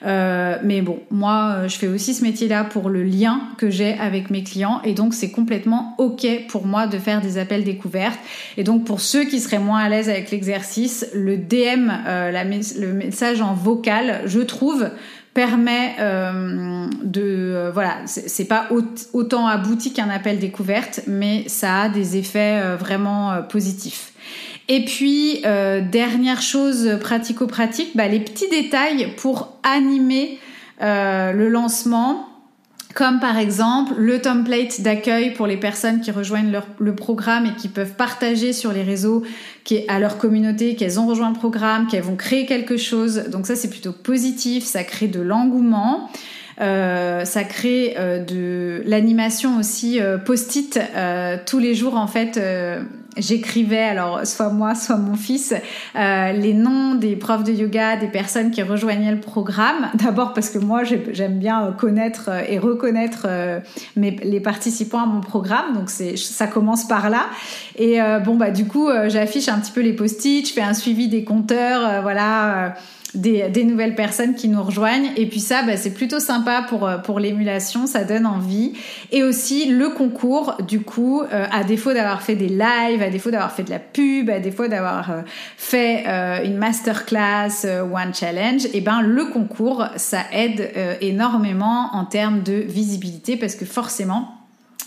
[0.05, 4.29] Euh, mais bon, moi, je fais aussi ce métier-là pour le lien que j'ai avec
[4.29, 8.19] mes clients et donc c'est complètement ok pour moi de faire des appels découvertes.
[8.57, 12.93] Et donc pour ceux qui seraient moins à l'aise avec l'exercice, le DM, euh, le
[12.93, 14.89] message en vocal, je trouve
[15.33, 18.67] permet euh, de euh, voilà c'est pas
[19.13, 24.11] autant abouti qu'un appel découverte mais ça a des effets euh, vraiment euh, positifs
[24.71, 30.37] et puis, euh, dernière chose pratico-pratique, bah, les petits détails pour animer
[30.83, 32.29] euh, le lancement,
[32.93, 37.53] comme par exemple le template d'accueil pour les personnes qui rejoignent leur, le programme et
[37.53, 39.23] qui peuvent partager sur les réseaux
[39.63, 43.23] qui, à leur communauté qu'elles ont rejoint le programme, qu'elles vont créer quelque chose.
[43.31, 46.11] Donc ça, c'est plutôt positif, ça crée de l'engouement.
[46.61, 52.35] Euh, ça crée euh, de l'animation aussi euh, post-it euh, tous les jours en fait
[52.35, 52.81] euh,
[53.17, 55.53] j'écrivais alors soit moi soit mon fils
[55.95, 59.89] les noms des profs de yoga des personnes qui rejoignaient le programme.
[59.95, 63.27] D'abord parce que moi j'aime bien connaître et reconnaître
[63.95, 65.73] mes, les participants à mon programme.
[65.73, 67.27] Donc c'est ça commence par là.
[67.77, 71.07] Et bon bah du coup j'affiche un petit peu les post-it je fais un suivi
[71.07, 72.75] des compteurs voilà
[73.13, 75.11] des, des, nouvelles personnes qui nous rejoignent.
[75.15, 78.73] Et puis ça, bah, c'est plutôt sympa pour, euh, pour l'émulation, ça donne envie.
[79.11, 83.31] Et aussi le concours, du coup, euh, à défaut d'avoir fait des lives, à défaut
[83.31, 85.21] d'avoir fait de la pub, à défaut d'avoir euh,
[85.57, 91.89] fait euh, une masterclass ou un challenge, et eh ben le concours, ça aide énormément
[91.93, 94.38] en termes de visibilité parce que forcément,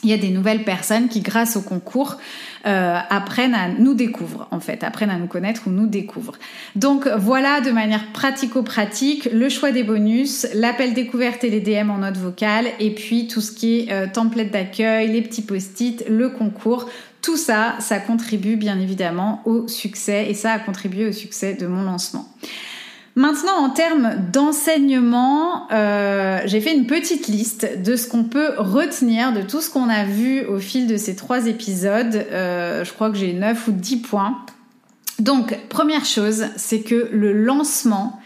[0.02, 2.18] il y a des nouvelles personnes qui, grâce au concours,
[2.66, 6.38] euh, apprennent à nous découvrir, en fait, apprennent à nous connaître ou nous découvrent.
[6.76, 11.98] Donc voilà, de manière pratico-pratique, le choix des bonus, l'appel découverte et les DM en
[11.98, 16.30] note vocale, et puis tout ce qui est euh, template d'accueil, les petits post-it, le
[16.30, 16.88] concours.
[17.20, 21.68] Tout ça, ça contribue bien évidemment au succès et ça a contribué au succès de
[21.68, 22.28] mon lancement.
[23.14, 29.34] Maintenant, en termes d'enseignement, euh, j'ai fait une petite liste de ce qu'on peut retenir
[29.34, 32.26] de tout ce qu'on a vu au fil de ces trois épisodes.
[32.32, 34.38] Euh, je crois que j'ai 9 ou 10 points.
[35.18, 38.18] Donc, première chose, c'est que le lancement,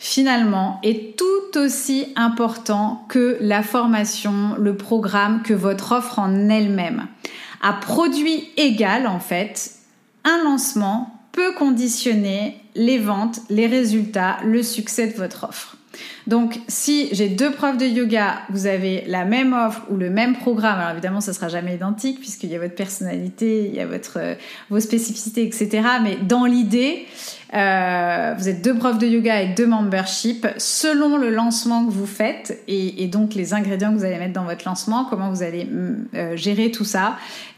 [0.00, 7.06] finalement, est tout aussi important que la formation, le programme, que votre offre en elle-même.
[7.62, 9.74] À produit égal, en fait,
[10.24, 15.76] un lancement peut conditionner les ventes, les résultats, le succès de votre offre.
[16.26, 20.34] Donc, si j'ai deux profs de yoga, vous avez la même offre ou le même
[20.34, 23.86] programme, alors évidemment, ça sera jamais identique puisqu'il y a votre personnalité, il y a
[23.86, 24.34] votre, euh,
[24.70, 25.82] vos spécificités, etc.
[26.02, 27.06] Mais dans l'idée,
[27.54, 30.46] euh, vous êtes deux profs de yoga avec deux memberships.
[30.56, 34.32] Selon le lancement que vous faites et, et, donc les ingrédients que vous allez mettre
[34.32, 37.16] dans votre lancement, comment vous allez mm, euh, gérer tout ça,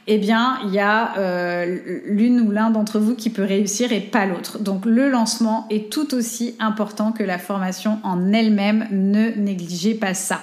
[0.08, 4.00] eh bien, il y a euh, l'une ou l'un d'entre vous qui peut réussir et
[4.00, 4.58] pas l'autre.
[4.60, 8.86] Donc, le lancement est tout aussi important que la formation en elle-même.
[8.92, 10.40] Ne négligez pas ça.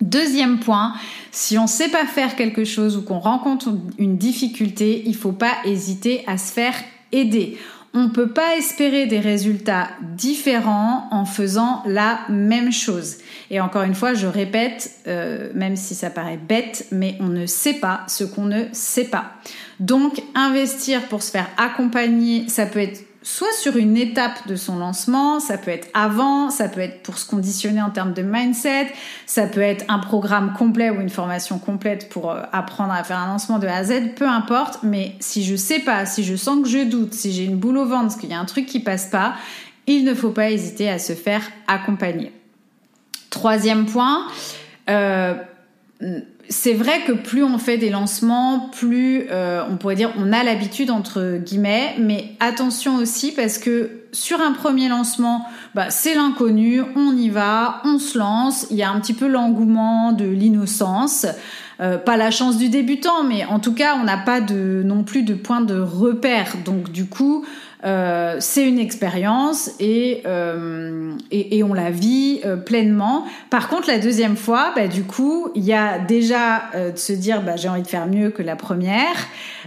[0.00, 0.94] Deuxième point,
[1.32, 5.16] si on ne sait pas faire quelque chose ou qu'on rencontre une difficulté, il ne
[5.16, 6.74] faut pas hésiter à se faire
[7.12, 7.56] aider
[7.96, 13.16] on ne peut pas espérer des résultats différents en faisant la même chose.
[13.50, 17.46] Et encore une fois, je répète, euh, même si ça paraît bête, mais on ne
[17.46, 19.32] sait pas ce qu'on ne sait pas.
[19.80, 24.78] Donc, investir pour se faire accompagner, ça peut être soit sur une étape de son
[24.78, 28.92] lancement, ça peut être avant, ça peut être pour se conditionner en termes de mindset,
[29.26, 33.18] ça peut être un programme complet ou une formation complète pour euh, apprendre à faire
[33.18, 36.36] un lancement de A à Z, peu importe, mais si je sais pas, si je
[36.36, 38.44] sens que je doute, si j'ai une boule au ventre, parce qu'il y a un
[38.44, 39.34] truc qui passe pas,
[39.88, 42.30] il ne faut pas hésiter à se faire accompagner.
[43.30, 44.28] Troisième point,
[44.88, 45.34] euh,
[46.48, 50.44] c'est vrai que plus on fait des lancements, plus euh, on pourrait dire on a
[50.44, 56.82] l'habitude entre guillemets, mais attention aussi parce que sur un premier lancement, bah, c'est l'inconnu,
[56.94, 61.26] on y va, on se lance, il y a un petit peu l'engouement de l'innocence.
[61.78, 65.02] Euh, pas la chance du débutant, mais en tout cas, on n'a pas de, non
[65.02, 66.54] plus de point de repère.
[66.64, 67.44] Donc, du coup,
[67.86, 73.24] euh, c'est une expérience et, euh, et, et, on la vit euh, pleinement.
[73.48, 77.12] Par contre, la deuxième fois, bah, du coup, il y a déjà euh, de se
[77.12, 79.14] dire bah, j'ai envie de faire mieux que la première.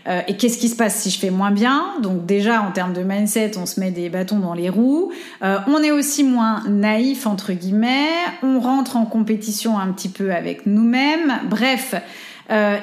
[0.08, 1.94] Euh, et qu'est-ce qui se passe si je fais moins bien?
[2.02, 5.12] Donc déjà, en termes de mindset, on se met des bâtons dans les roues.
[5.42, 8.10] on est aussi moins naïf, entre guillemets.
[8.44, 11.40] On rentre en compétition un petit peu avec nous-mêmes.
[11.50, 11.96] Bref.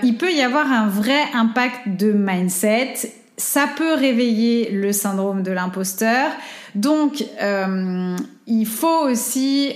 [0.02, 2.94] il peut y avoir un vrai impact de mindset
[3.36, 6.30] ça peut réveiller le syndrome de l'imposteur.
[6.74, 9.74] Donc, euh, il faut aussi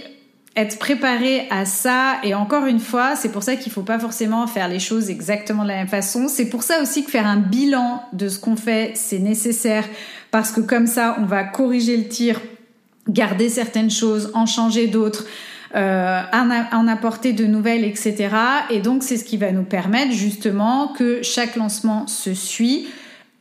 [0.57, 2.19] être préparé à ça.
[2.23, 5.63] Et encore une fois, c'est pour ça qu'il faut pas forcément faire les choses exactement
[5.63, 6.29] de la même façon.
[6.29, 9.85] C'est pour ça aussi que faire un bilan de ce qu'on fait, c'est nécessaire
[10.31, 12.41] parce que comme ça, on va corriger le tir,
[13.09, 15.25] garder certaines choses, en changer d'autres.
[15.77, 18.29] Euh, en, apporter de nouvelles, etc.
[18.71, 22.89] Et donc c'est ce qui va nous permettre justement que chaque lancement se suit,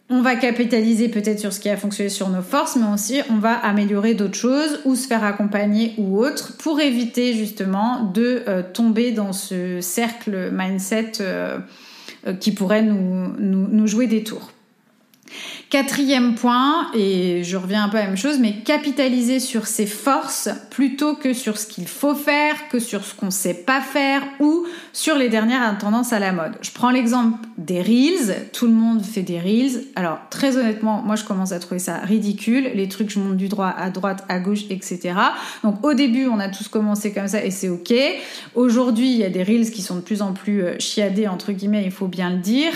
[0.09, 3.37] on va capitaliser peut-être sur ce qui a fonctionné sur nos forces, mais aussi on
[3.37, 8.63] va améliorer d'autres choses ou se faire accompagner ou autre pour éviter justement de euh,
[8.63, 11.59] tomber dans ce cercle mindset euh,
[12.25, 14.51] euh, qui pourrait nous jouer des tours.
[15.69, 19.85] Quatrième point, et je reviens un peu à la même chose, mais capitaliser sur ses
[19.85, 24.23] forces plutôt que sur ce qu'il faut faire, que sur ce qu'on sait pas faire
[24.39, 26.53] ou sur les dernières tendances à la mode.
[26.61, 28.47] Je prends l'exemple des reels.
[28.51, 29.83] Tout le monde fait des reels.
[29.95, 32.71] Alors, très honnêtement, moi, je commence à trouver ça ridicule.
[32.73, 35.13] Les trucs, je monte du droit à droite, à gauche, etc.
[35.63, 37.93] Donc, au début, on a tous commencé comme ça et c'est ok.
[38.55, 41.51] Aujourd'hui, il y a des reels qui sont de plus en plus euh, chiadés, entre
[41.51, 42.71] guillemets, il faut bien le dire.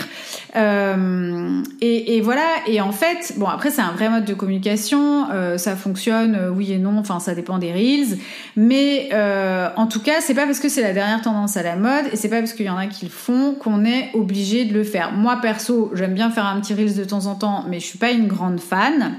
[0.54, 2.43] Euh, et voilà.
[2.66, 6.50] Et en fait, bon après c'est un vrai mode de communication, euh, ça fonctionne euh,
[6.50, 8.18] oui et non, enfin ça dépend des reels,
[8.56, 11.76] mais euh, en tout cas c'est pas parce que c'est la dernière tendance à la
[11.76, 14.64] mode et c'est pas parce qu'il y en a qui le font qu'on est obligé
[14.64, 15.12] de le faire.
[15.12, 17.98] Moi perso j'aime bien faire un petit reels de temps en temps, mais je suis
[17.98, 19.16] pas une grande fan.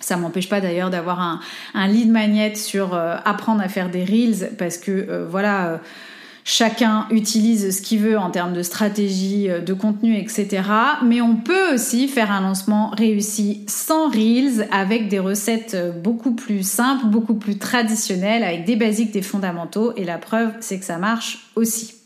[0.00, 1.40] Ça m'empêche pas d'ailleurs d'avoir un,
[1.72, 5.80] un lead magnet sur apprendre à faire des reels parce que voilà
[6.44, 10.62] chacun utilise ce qu'il veut en termes de stratégie, euh, de contenu, etc.
[11.04, 16.34] Mais on peut aussi faire un lancement réussi sans Reels avec des recettes euh, beaucoup
[16.34, 19.92] plus simples, beaucoup plus traditionnelles, avec des basiques, des fondamentaux.
[19.96, 22.03] Et la preuve, c'est que ça marche aussi.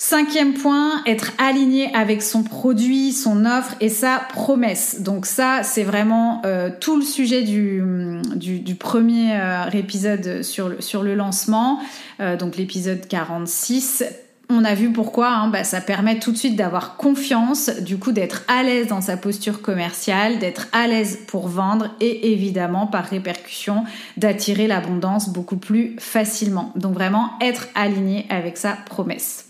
[0.00, 5.00] Cinquième point, être aligné avec son produit, son offre et sa promesse.
[5.00, 11.02] Donc ça, c'est vraiment euh, tout le sujet du, premier euh, épisode sur le, sur
[11.02, 11.80] le lancement,
[12.20, 14.04] euh, donc l'épisode 46.
[14.50, 18.12] On a vu pourquoi, hein, bah, ça permet tout de suite d'avoir confiance, du coup
[18.12, 23.04] d'être à l'aise dans sa posture commerciale, d'être à l'aise pour vendre et évidemment par
[23.04, 23.82] répercussion
[24.16, 26.72] d'attirer l'abondance beaucoup plus facilement.
[26.76, 29.47] Donc vraiment être aligné avec sa promesse.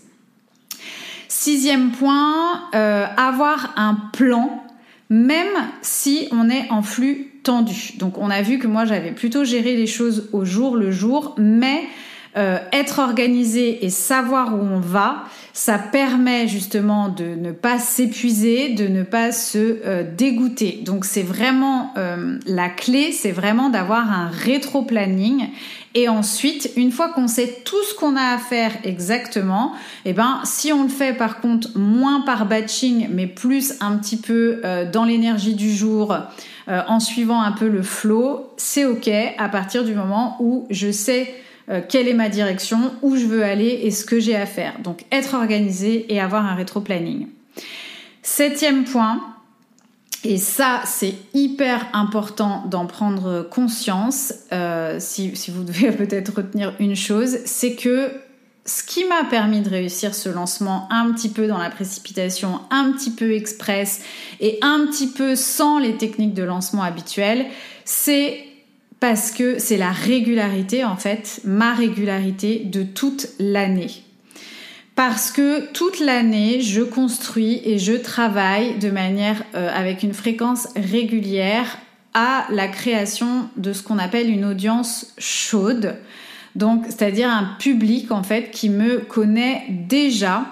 [1.41, 4.61] Sixième point, euh, avoir un plan,
[5.09, 5.47] même
[5.81, 7.93] si on est en flux tendu.
[7.97, 11.35] Donc on a vu que moi j'avais plutôt géré les choses au jour le jour,
[11.37, 11.83] mais
[12.35, 15.23] euh, être organisé et savoir où on va,
[15.53, 20.81] ça permet justement de ne pas s'épuiser, de ne pas se euh, dégoûter.
[20.83, 21.93] Donc c'est vraiment
[22.45, 25.47] la clé, c'est vraiment d'avoir un rétro-planning
[25.95, 29.73] et ensuite, une fois qu'on sait tout ce qu'on a à faire exactement,
[30.05, 34.17] eh ben, si on le fait par contre moins par batching, mais plus un petit
[34.17, 36.15] peu euh, dans l'énergie du jour,
[36.67, 40.91] euh, en suivant un peu le flow, c'est ok à partir du moment où je
[40.91, 41.33] sais
[41.71, 44.79] euh, quelle est ma direction, où je veux aller et ce que j'ai à faire.
[44.83, 47.27] Donc être organisé et avoir un rétro-planning.
[48.21, 49.21] Septième point,
[50.23, 54.33] et ça, c'est hyper important d'en prendre conscience.
[54.51, 58.11] Euh, si, si, vous devez peut-être retenir une chose, c'est que
[58.65, 62.91] ce qui m'a permis de réussir ce lancement un petit peu dans la précipitation, un
[62.91, 64.01] petit peu express
[64.41, 67.45] et un petit peu sans les techniques de lancement habituelles,
[67.85, 68.43] c'est
[68.99, 74.03] parce que c'est la régularité en fait, ma régularité de toute l'année
[74.99, 80.67] parce que toute l'année, je construis et je travaille de manière euh, avec une fréquence
[80.75, 81.77] régulière
[82.13, 85.95] à la création de ce qu'on appelle une audience chaude.
[86.57, 90.47] Donc, c'est-à-dire un public en fait qui me connaît déjà.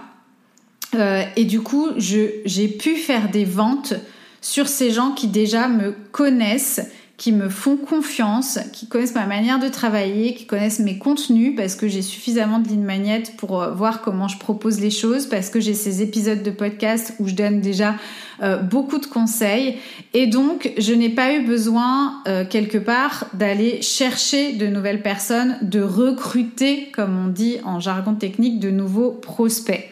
[0.96, 3.96] Euh, et du coup, j'ai pu faire des ventes
[4.40, 9.58] sur ces gens qui déjà me connaissent, qui me font confiance, qui connaissent ma manière
[9.58, 13.72] de travailler, qui connaissent mes contenus parce que j'ai suffisamment de lignes magnettes pour euh,
[13.72, 17.34] voir comment je propose les choses, parce que j'ai ces épisodes de podcast où je
[17.34, 17.96] donne déjà
[18.44, 19.78] euh, beaucoup de conseils
[20.14, 25.58] et donc je n'ai pas eu besoin euh, quelque part d'aller chercher de nouvelles personnes,
[25.64, 29.90] de recruter, comme on dit en jargon technique, de nouveaux prospects.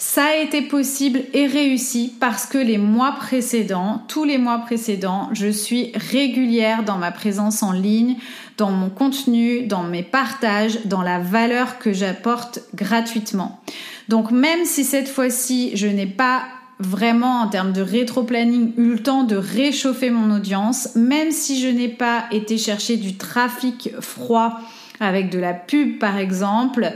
[0.00, 5.28] Ça a été possible et réussi parce que les mois précédents, tous les mois précédents,
[5.32, 8.14] je suis régulière dans ma présence en ligne,
[8.58, 13.60] dans mon contenu, dans mes partages, dans la valeur que j'apporte gratuitement.
[14.08, 16.44] Donc même si cette fois-ci, je n'ai pas
[16.78, 21.66] vraiment en termes de rétro-planning eu le temps de réchauffer mon audience, même si je
[21.66, 24.60] n'ai pas été chercher du trafic froid
[25.00, 26.92] avec de la pub par exemple,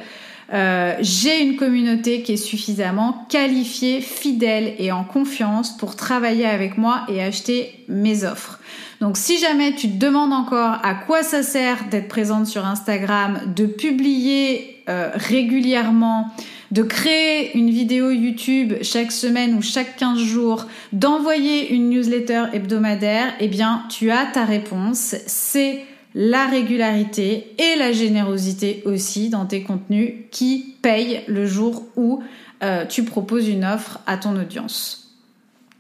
[0.53, 6.77] euh, j'ai une communauté qui est suffisamment qualifiée, fidèle et en confiance pour travailler avec
[6.77, 8.61] moi et acheter mes offres.
[9.01, 13.41] Donc si jamais tu te demandes encore à quoi ça sert d'être présente sur Instagram,
[13.57, 16.31] de publier euh, régulièrement,
[16.71, 23.33] de créer une vidéo YouTube chaque semaine ou chaque 15 jours, d'envoyer une newsletter hebdomadaire,
[23.41, 25.17] eh bien tu as ta réponse.
[25.27, 25.85] C'est
[26.15, 32.23] la régularité et la générosité aussi dans tes contenus qui payent le jour où
[32.63, 35.03] euh, tu proposes une offre à ton audience.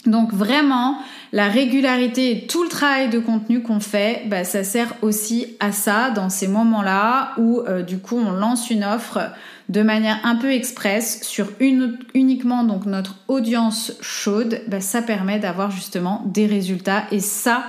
[0.07, 0.99] Donc vraiment,
[1.33, 5.71] la régularité et tout le travail de contenu qu'on fait, bah, ça sert aussi à
[5.71, 9.21] ça dans ces moments-là où euh, du coup on lance une offre
[9.69, 15.71] de manière un peu express sur uniquement donc notre audience chaude, bah, ça permet d'avoir
[15.71, 17.67] justement des résultats et ça,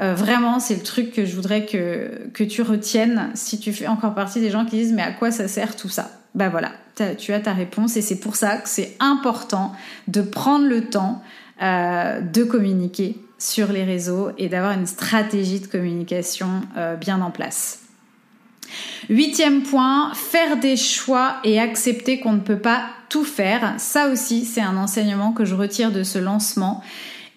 [0.00, 4.14] euh, vraiment, c'est le truc que je voudrais que, tu retiennes si tu fais encore
[4.14, 6.10] partie des gens qui disent mais à quoi ça sert tout ça?
[6.34, 6.72] Ben voilà,
[7.16, 9.72] tu as ta réponse et c'est pour ça que c'est important
[10.08, 11.22] de prendre le temps
[11.62, 17.30] euh, de communiquer sur les réseaux et d'avoir une stratégie de communication euh, bien en
[17.30, 17.80] place.
[19.08, 23.74] Huitième point, faire des choix et accepter qu'on ne peut pas tout faire.
[23.78, 26.82] Ça aussi, c'est un enseignement que je retire de ce lancement.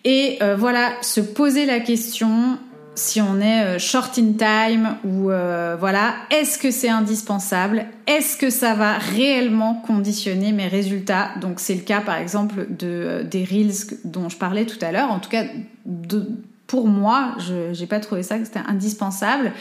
[0.08, 2.58] Et euh, voilà, se poser la question
[2.96, 7.88] si on est euh, short in time ou euh, voilà, est-ce que c'est indispensable?
[8.08, 11.32] Est-ce que ça va réellement conditionner mes résultats?
[11.42, 15.12] Donc c'est le cas par exemple de, des reels dont je parlais tout à l'heure.
[15.12, 15.44] En tout cas,
[16.68, 19.52] pour moi, je n'ai pas trouvé ça que c'était indispensable.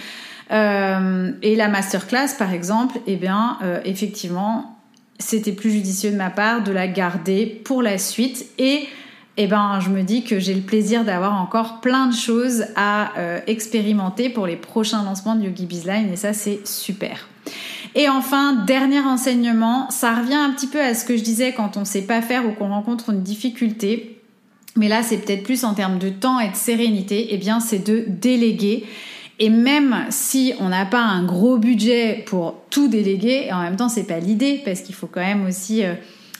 [0.48, 4.78] et la masterclass par exemple, eh bien effectivement,
[5.18, 8.86] c'était plus judicieux de ma part de la garder pour la suite et
[9.36, 13.12] eh ben, je me dis que j'ai le plaisir d'avoir encore plein de choses à
[13.18, 17.28] euh, expérimenter pour les prochains lancements de Yogi Bizline et ça, c'est super.
[17.94, 21.76] Et enfin, dernier enseignement, ça revient un petit peu à ce que je disais quand
[21.76, 24.20] on sait pas faire ou qu'on rencontre une difficulté.
[24.76, 27.28] Mais là, c'est peut-être plus en termes de temps et de sérénité.
[27.30, 28.84] Eh bien, c'est de déléguer.
[29.38, 33.88] Et même si on n'a pas un gros budget pour tout déléguer, en même temps,
[33.88, 35.94] c'est pas l'idée parce qu'il faut quand même aussi euh,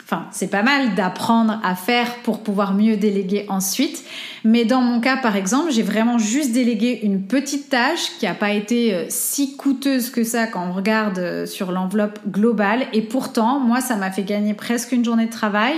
[0.09, 4.05] Enfin, c'est pas mal d'apprendre à faire pour pouvoir mieux déléguer ensuite.
[4.45, 8.33] Mais dans mon cas, par exemple, j'ai vraiment juste délégué une petite tâche qui n'a
[8.33, 12.87] pas été euh, si coûteuse que ça quand on regarde euh, sur l'enveloppe globale.
[12.93, 15.75] Et pourtant, moi, ça m'a fait gagner presque une journée de travail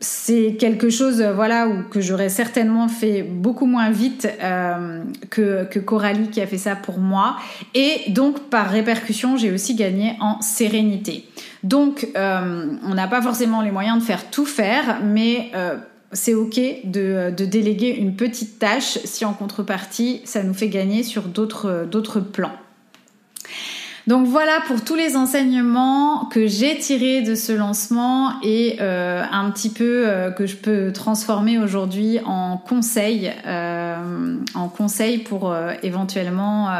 [0.00, 5.78] c'est quelque chose euh, voilà où, que j'aurais certainement fait beaucoup moins vite euh, que,
[5.80, 7.36] Coralie qui a fait ça pour moi.
[7.74, 11.24] Et donc par répercussion j'ai aussi gagné en sérénité.
[11.64, 15.50] Donc euh, on n'a pas forcément les moyens de faire tout faire mais
[16.12, 21.02] c'est ok de, de, déléguer une petite tâche si en contrepartie ça nous fait gagner
[21.02, 22.52] sur d'autres plans
[24.08, 29.50] donc voilà pour tous les enseignements que j'ai tirés de ce lancement et euh, un
[29.50, 36.70] petit peu euh, que je peux transformer aujourd'hui en conseil, euh, en conseil pour éventuellement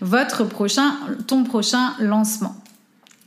[0.00, 0.92] votre prochain,
[1.26, 2.54] ton prochain lancement.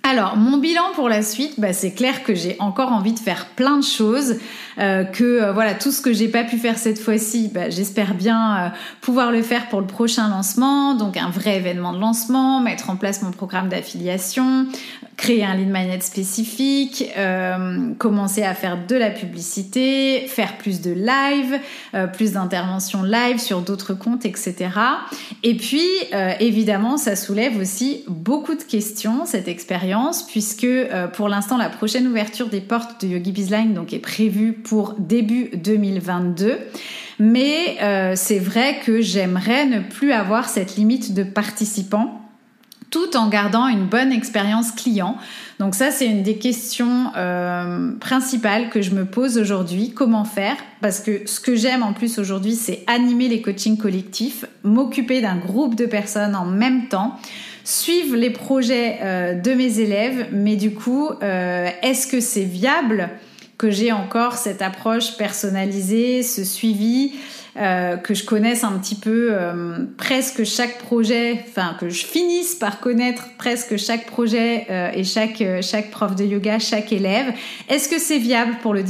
[0.09, 3.47] Alors, mon bilan pour la suite, bah, c'est clair que j'ai encore envie de faire
[3.57, 4.36] plein de choses,
[4.80, 8.13] euh, que euh, voilà tout ce que j'ai pas pu faire cette fois-ci, bah, j'espère
[8.13, 8.69] bien euh,
[9.01, 12.95] pouvoir le faire pour le prochain lancement, donc un vrai événement de lancement, mettre en
[12.95, 14.67] place mon programme d'affiliation,
[15.15, 17.11] créer un lead magnet spécifique,
[17.97, 21.59] commencer à faire de la publicité, faire plus de live,
[22.13, 24.69] plus d'interventions live sur d'autres comptes, etc.
[25.41, 25.88] Et puis,
[26.39, 30.67] évidemment, ça soulève aussi beaucoup de questions cette expérience puisque
[31.13, 35.49] pour l'instant la prochaine ouverture des portes de Yogi Bizline donc est prévue pour début
[35.55, 36.57] 2022.
[37.20, 42.22] Mais euh, c'est vrai que j'aimerais ne plus avoir cette limite de participants
[42.89, 45.18] tout en gardant une bonne expérience client.
[45.59, 49.91] Donc ça, c'est une des questions euh, principales que je me pose aujourd'hui.
[49.93, 50.55] Comment faire?
[50.82, 55.36] Parce que ce que j'aime en plus aujourd'hui, c'est animer les coachings collectifs, m'occuper d'un
[55.36, 57.18] groupe de personnes en même temps
[57.65, 63.09] suivre les projets euh, de mes élèves, mais du coup, est-ce que c'est viable?
[63.58, 67.14] Que j'ai encore cette approche personnalisée, ce suivi
[67.58, 72.53] euh, que je connaisse un petit peu euh, presque chaque projet, enfin que je finisse
[72.53, 77.34] par connaître presque chaque projet euh, et chaque chaque prof de yoga, chaque élève.
[77.68, 78.84] Est-ce que c'est viable pour le,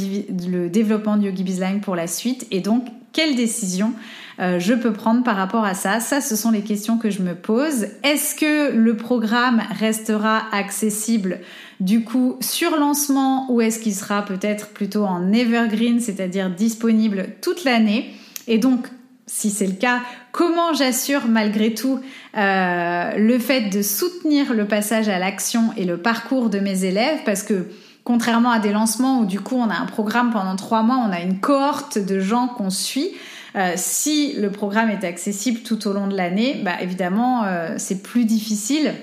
[0.67, 2.45] développement de Yogi Bizline pour la suite?
[2.51, 3.93] Et donc, quelle décision
[4.39, 7.33] je peux prendre par rapport à ça Ça, ce sont les questions que je me
[7.33, 7.87] pose.
[8.03, 11.39] Est-ce que le programme restera accessible
[11.79, 17.63] du coup sur lancement ou est-ce qu'il sera peut-être plutôt en evergreen, c'est-à-dire disponible toute
[17.63, 18.13] l'année?
[18.47, 18.87] Et donc,
[19.27, 19.99] si c'est le cas,
[20.31, 21.99] comment j'assure malgré tout
[22.37, 27.19] euh, le fait de soutenir le passage à l'action et le parcours de mes élèves?
[27.25, 27.67] Parce que
[28.05, 31.11] contrairement à des lancements où du coup on a un programme pendant trois mois, on
[31.11, 33.11] a une cohorte de gens qu'on suit.
[33.57, 38.03] Euh, si le programme est accessible tout au long de l'année, bah, évidemment euh, c'est
[38.03, 38.93] plus difficile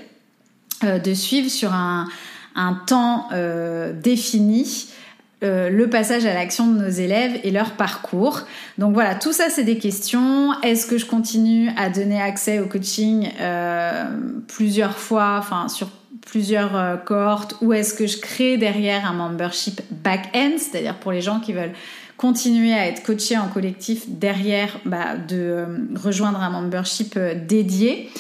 [0.83, 2.07] de suivre sur un,
[2.87, 3.29] temps
[4.03, 4.89] défini
[5.45, 8.43] euh, le passage à l'action de nos élèves et leur parcours.
[8.79, 10.55] Donc voilà, tout ça c'est des questions.
[10.63, 14.05] Est-ce que je continue à donner accès au coaching euh,
[14.49, 15.89] plusieurs fois, enfin sur
[16.25, 21.21] plusieurs euh, cohortes, ou est-ce que je crée derrière un membership back-end, c'est-à-dire pour les
[21.21, 21.75] gens qui veulent
[22.17, 28.11] continuer à être coachés en collectif derrière, bah, de rejoindre un membership dédié.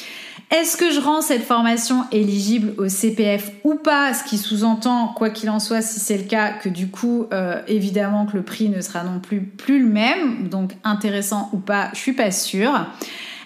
[0.51, 4.15] Est-ce que je rends cette formation éligible au CPF ou pas?
[4.15, 7.61] Ce qui sous-entend, quoi qu'il en soit, si c'est le cas, que du coup, euh,
[7.67, 10.49] évidemment que le prix ne sera non plus plus le même.
[10.49, 12.87] Donc intéressant ou pas, je suis pas sûre.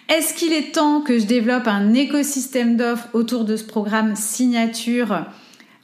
[0.08, 5.24] Est-ce qu'il est temps que je développe un écosystème d'offres autour de ce programme signature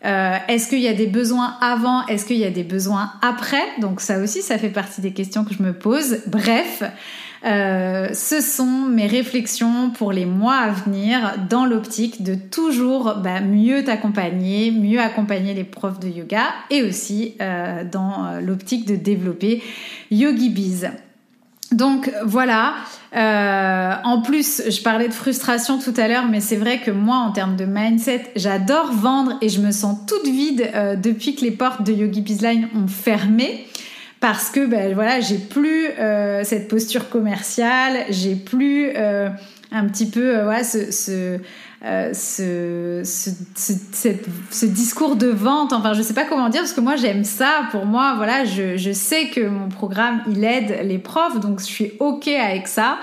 [0.05, 3.63] euh, Est-ce qu'il y a des besoins avant Est-ce qu'il y a des besoins après?
[3.81, 6.19] Donc ça aussi, ça fait partie des questions que je me pose.
[6.27, 6.83] Bref,
[7.45, 13.41] euh, ce sont mes réflexions pour les mois à venir dans l'optique de toujours bah,
[13.41, 19.63] mieux t'accompagner, mieux accompagner les profs de yoga et aussi euh, dans l'optique de développer
[20.11, 20.91] Yogi Biz.
[21.75, 22.75] Donc voilà.
[23.13, 27.31] en plus, je parlais de frustration tout à l'heure, mais c'est vrai que moi, en
[27.33, 30.71] termes de mindset, j'adore vendre et je me sens toute vide
[31.03, 33.67] depuis que les portes de Yogi Bizline ont fermé
[34.25, 39.29] parce que ben voilà j'ai plus euh, cette posture commerciale j'ai plus euh,
[39.71, 41.39] un petit peu euh, ce,
[41.85, 47.25] ce, ce, discours de vente enfin je sais pas comment dire parce que moi j'aime
[47.25, 47.69] ça.
[47.71, 51.67] Pour moi voilà je, je sais que mon programme il aide les profs donc je
[51.67, 52.99] suis ok avec ça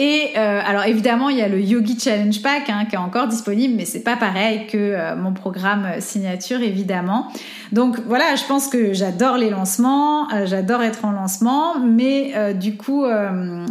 [0.00, 3.26] et euh, alors évidemment, il y a le Yogi Challenge Pack hein, qui est encore
[3.26, 7.32] disponible, mais c'est pas pareil que euh, mon programme euh, signature évidemment.
[7.72, 13.04] Donc voilà, je pense que j'adore les lancements, j'adore être en lancement, mais du coup,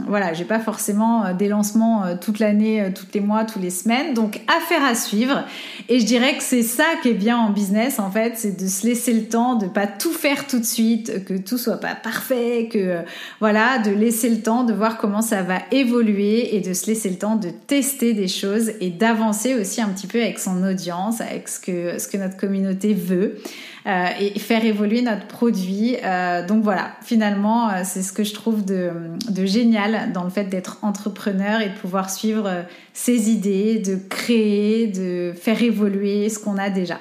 [0.08, 4.14] voilà, j'ai pas forcément des lancements toute l'année, tous les mois, tous les semaines.
[4.14, 5.46] Donc affaire à suivre.
[5.90, 8.68] Et je dirais que c'est ça qui est bien en business en fait, c'est de
[8.68, 11.96] se laisser le temps, de pas tout faire tout de suite, que tout soit pas
[11.96, 13.04] parfait, que
[13.40, 17.10] voilà, de laisser le temps, de voir comment ça va évoluer et de se laisser
[17.10, 21.22] le temps de tester des choses et d'avancer aussi un petit peu avec son audience,
[21.22, 23.38] avec ce que, ce que notre communauté veut
[23.86, 25.96] euh, et faire évoluer notre produit.
[26.04, 28.92] Euh, donc voilà, finalement, euh, c'est ce que je trouve de,
[29.30, 34.88] de, génial dans le fait d'être entrepreneur et de pouvoir suivre ses idées, de créer,
[34.88, 37.00] de faire évoluer ce qu'on a déjà.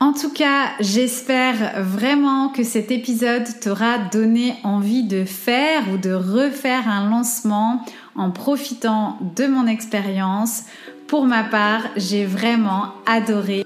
[0.00, 6.12] En tout cas, j'espère vraiment que cet épisode t'aura donné envie de faire ou de
[6.12, 7.82] refaire un lancement
[8.14, 10.64] en profitant de mon expérience.
[11.08, 13.64] Pour ma part, j'ai vraiment adoré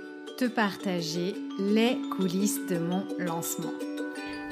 [0.49, 3.73] partager les coulisses de mon lancement.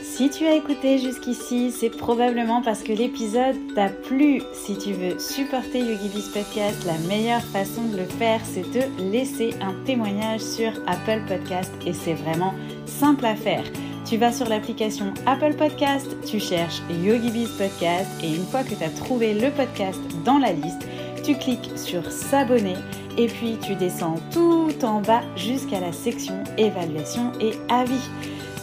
[0.02, 4.42] Si tu as écouté jusqu'ici, c'est probablement parce que l'épisode t'a plu.
[4.52, 9.54] Si tu veux supporter YogiBiz Podcast, la meilleure façon de le faire, c'est de laisser
[9.60, 12.54] un témoignage sur Apple Podcast et c'est vraiment
[12.86, 13.64] simple à faire.
[14.06, 18.82] Tu vas sur l'application Apple Podcast, tu cherches YogiBiz Podcast et une fois que tu
[18.82, 20.82] as trouvé le podcast dans la liste,
[21.22, 22.76] tu cliques sur s'abonner
[23.16, 28.08] et puis tu descends tout en bas jusqu'à la section évaluation et avis.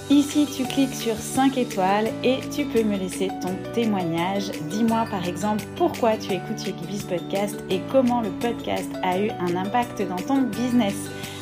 [0.10, 4.52] Ici, tu cliques sur 5 étoiles et tu peux me laisser ton témoignage.
[4.70, 9.56] Dis-moi par exemple pourquoi tu écoutes YogiBiz Podcast et comment le podcast a eu un
[9.58, 10.96] impact dans ton business.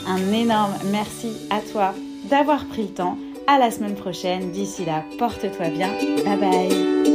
[0.07, 1.93] Un énorme merci à toi
[2.29, 3.17] d'avoir pris le temps.
[3.47, 4.51] À la semaine prochaine.
[4.51, 5.89] D'ici là, porte-toi bien.
[6.25, 7.14] Bye bye.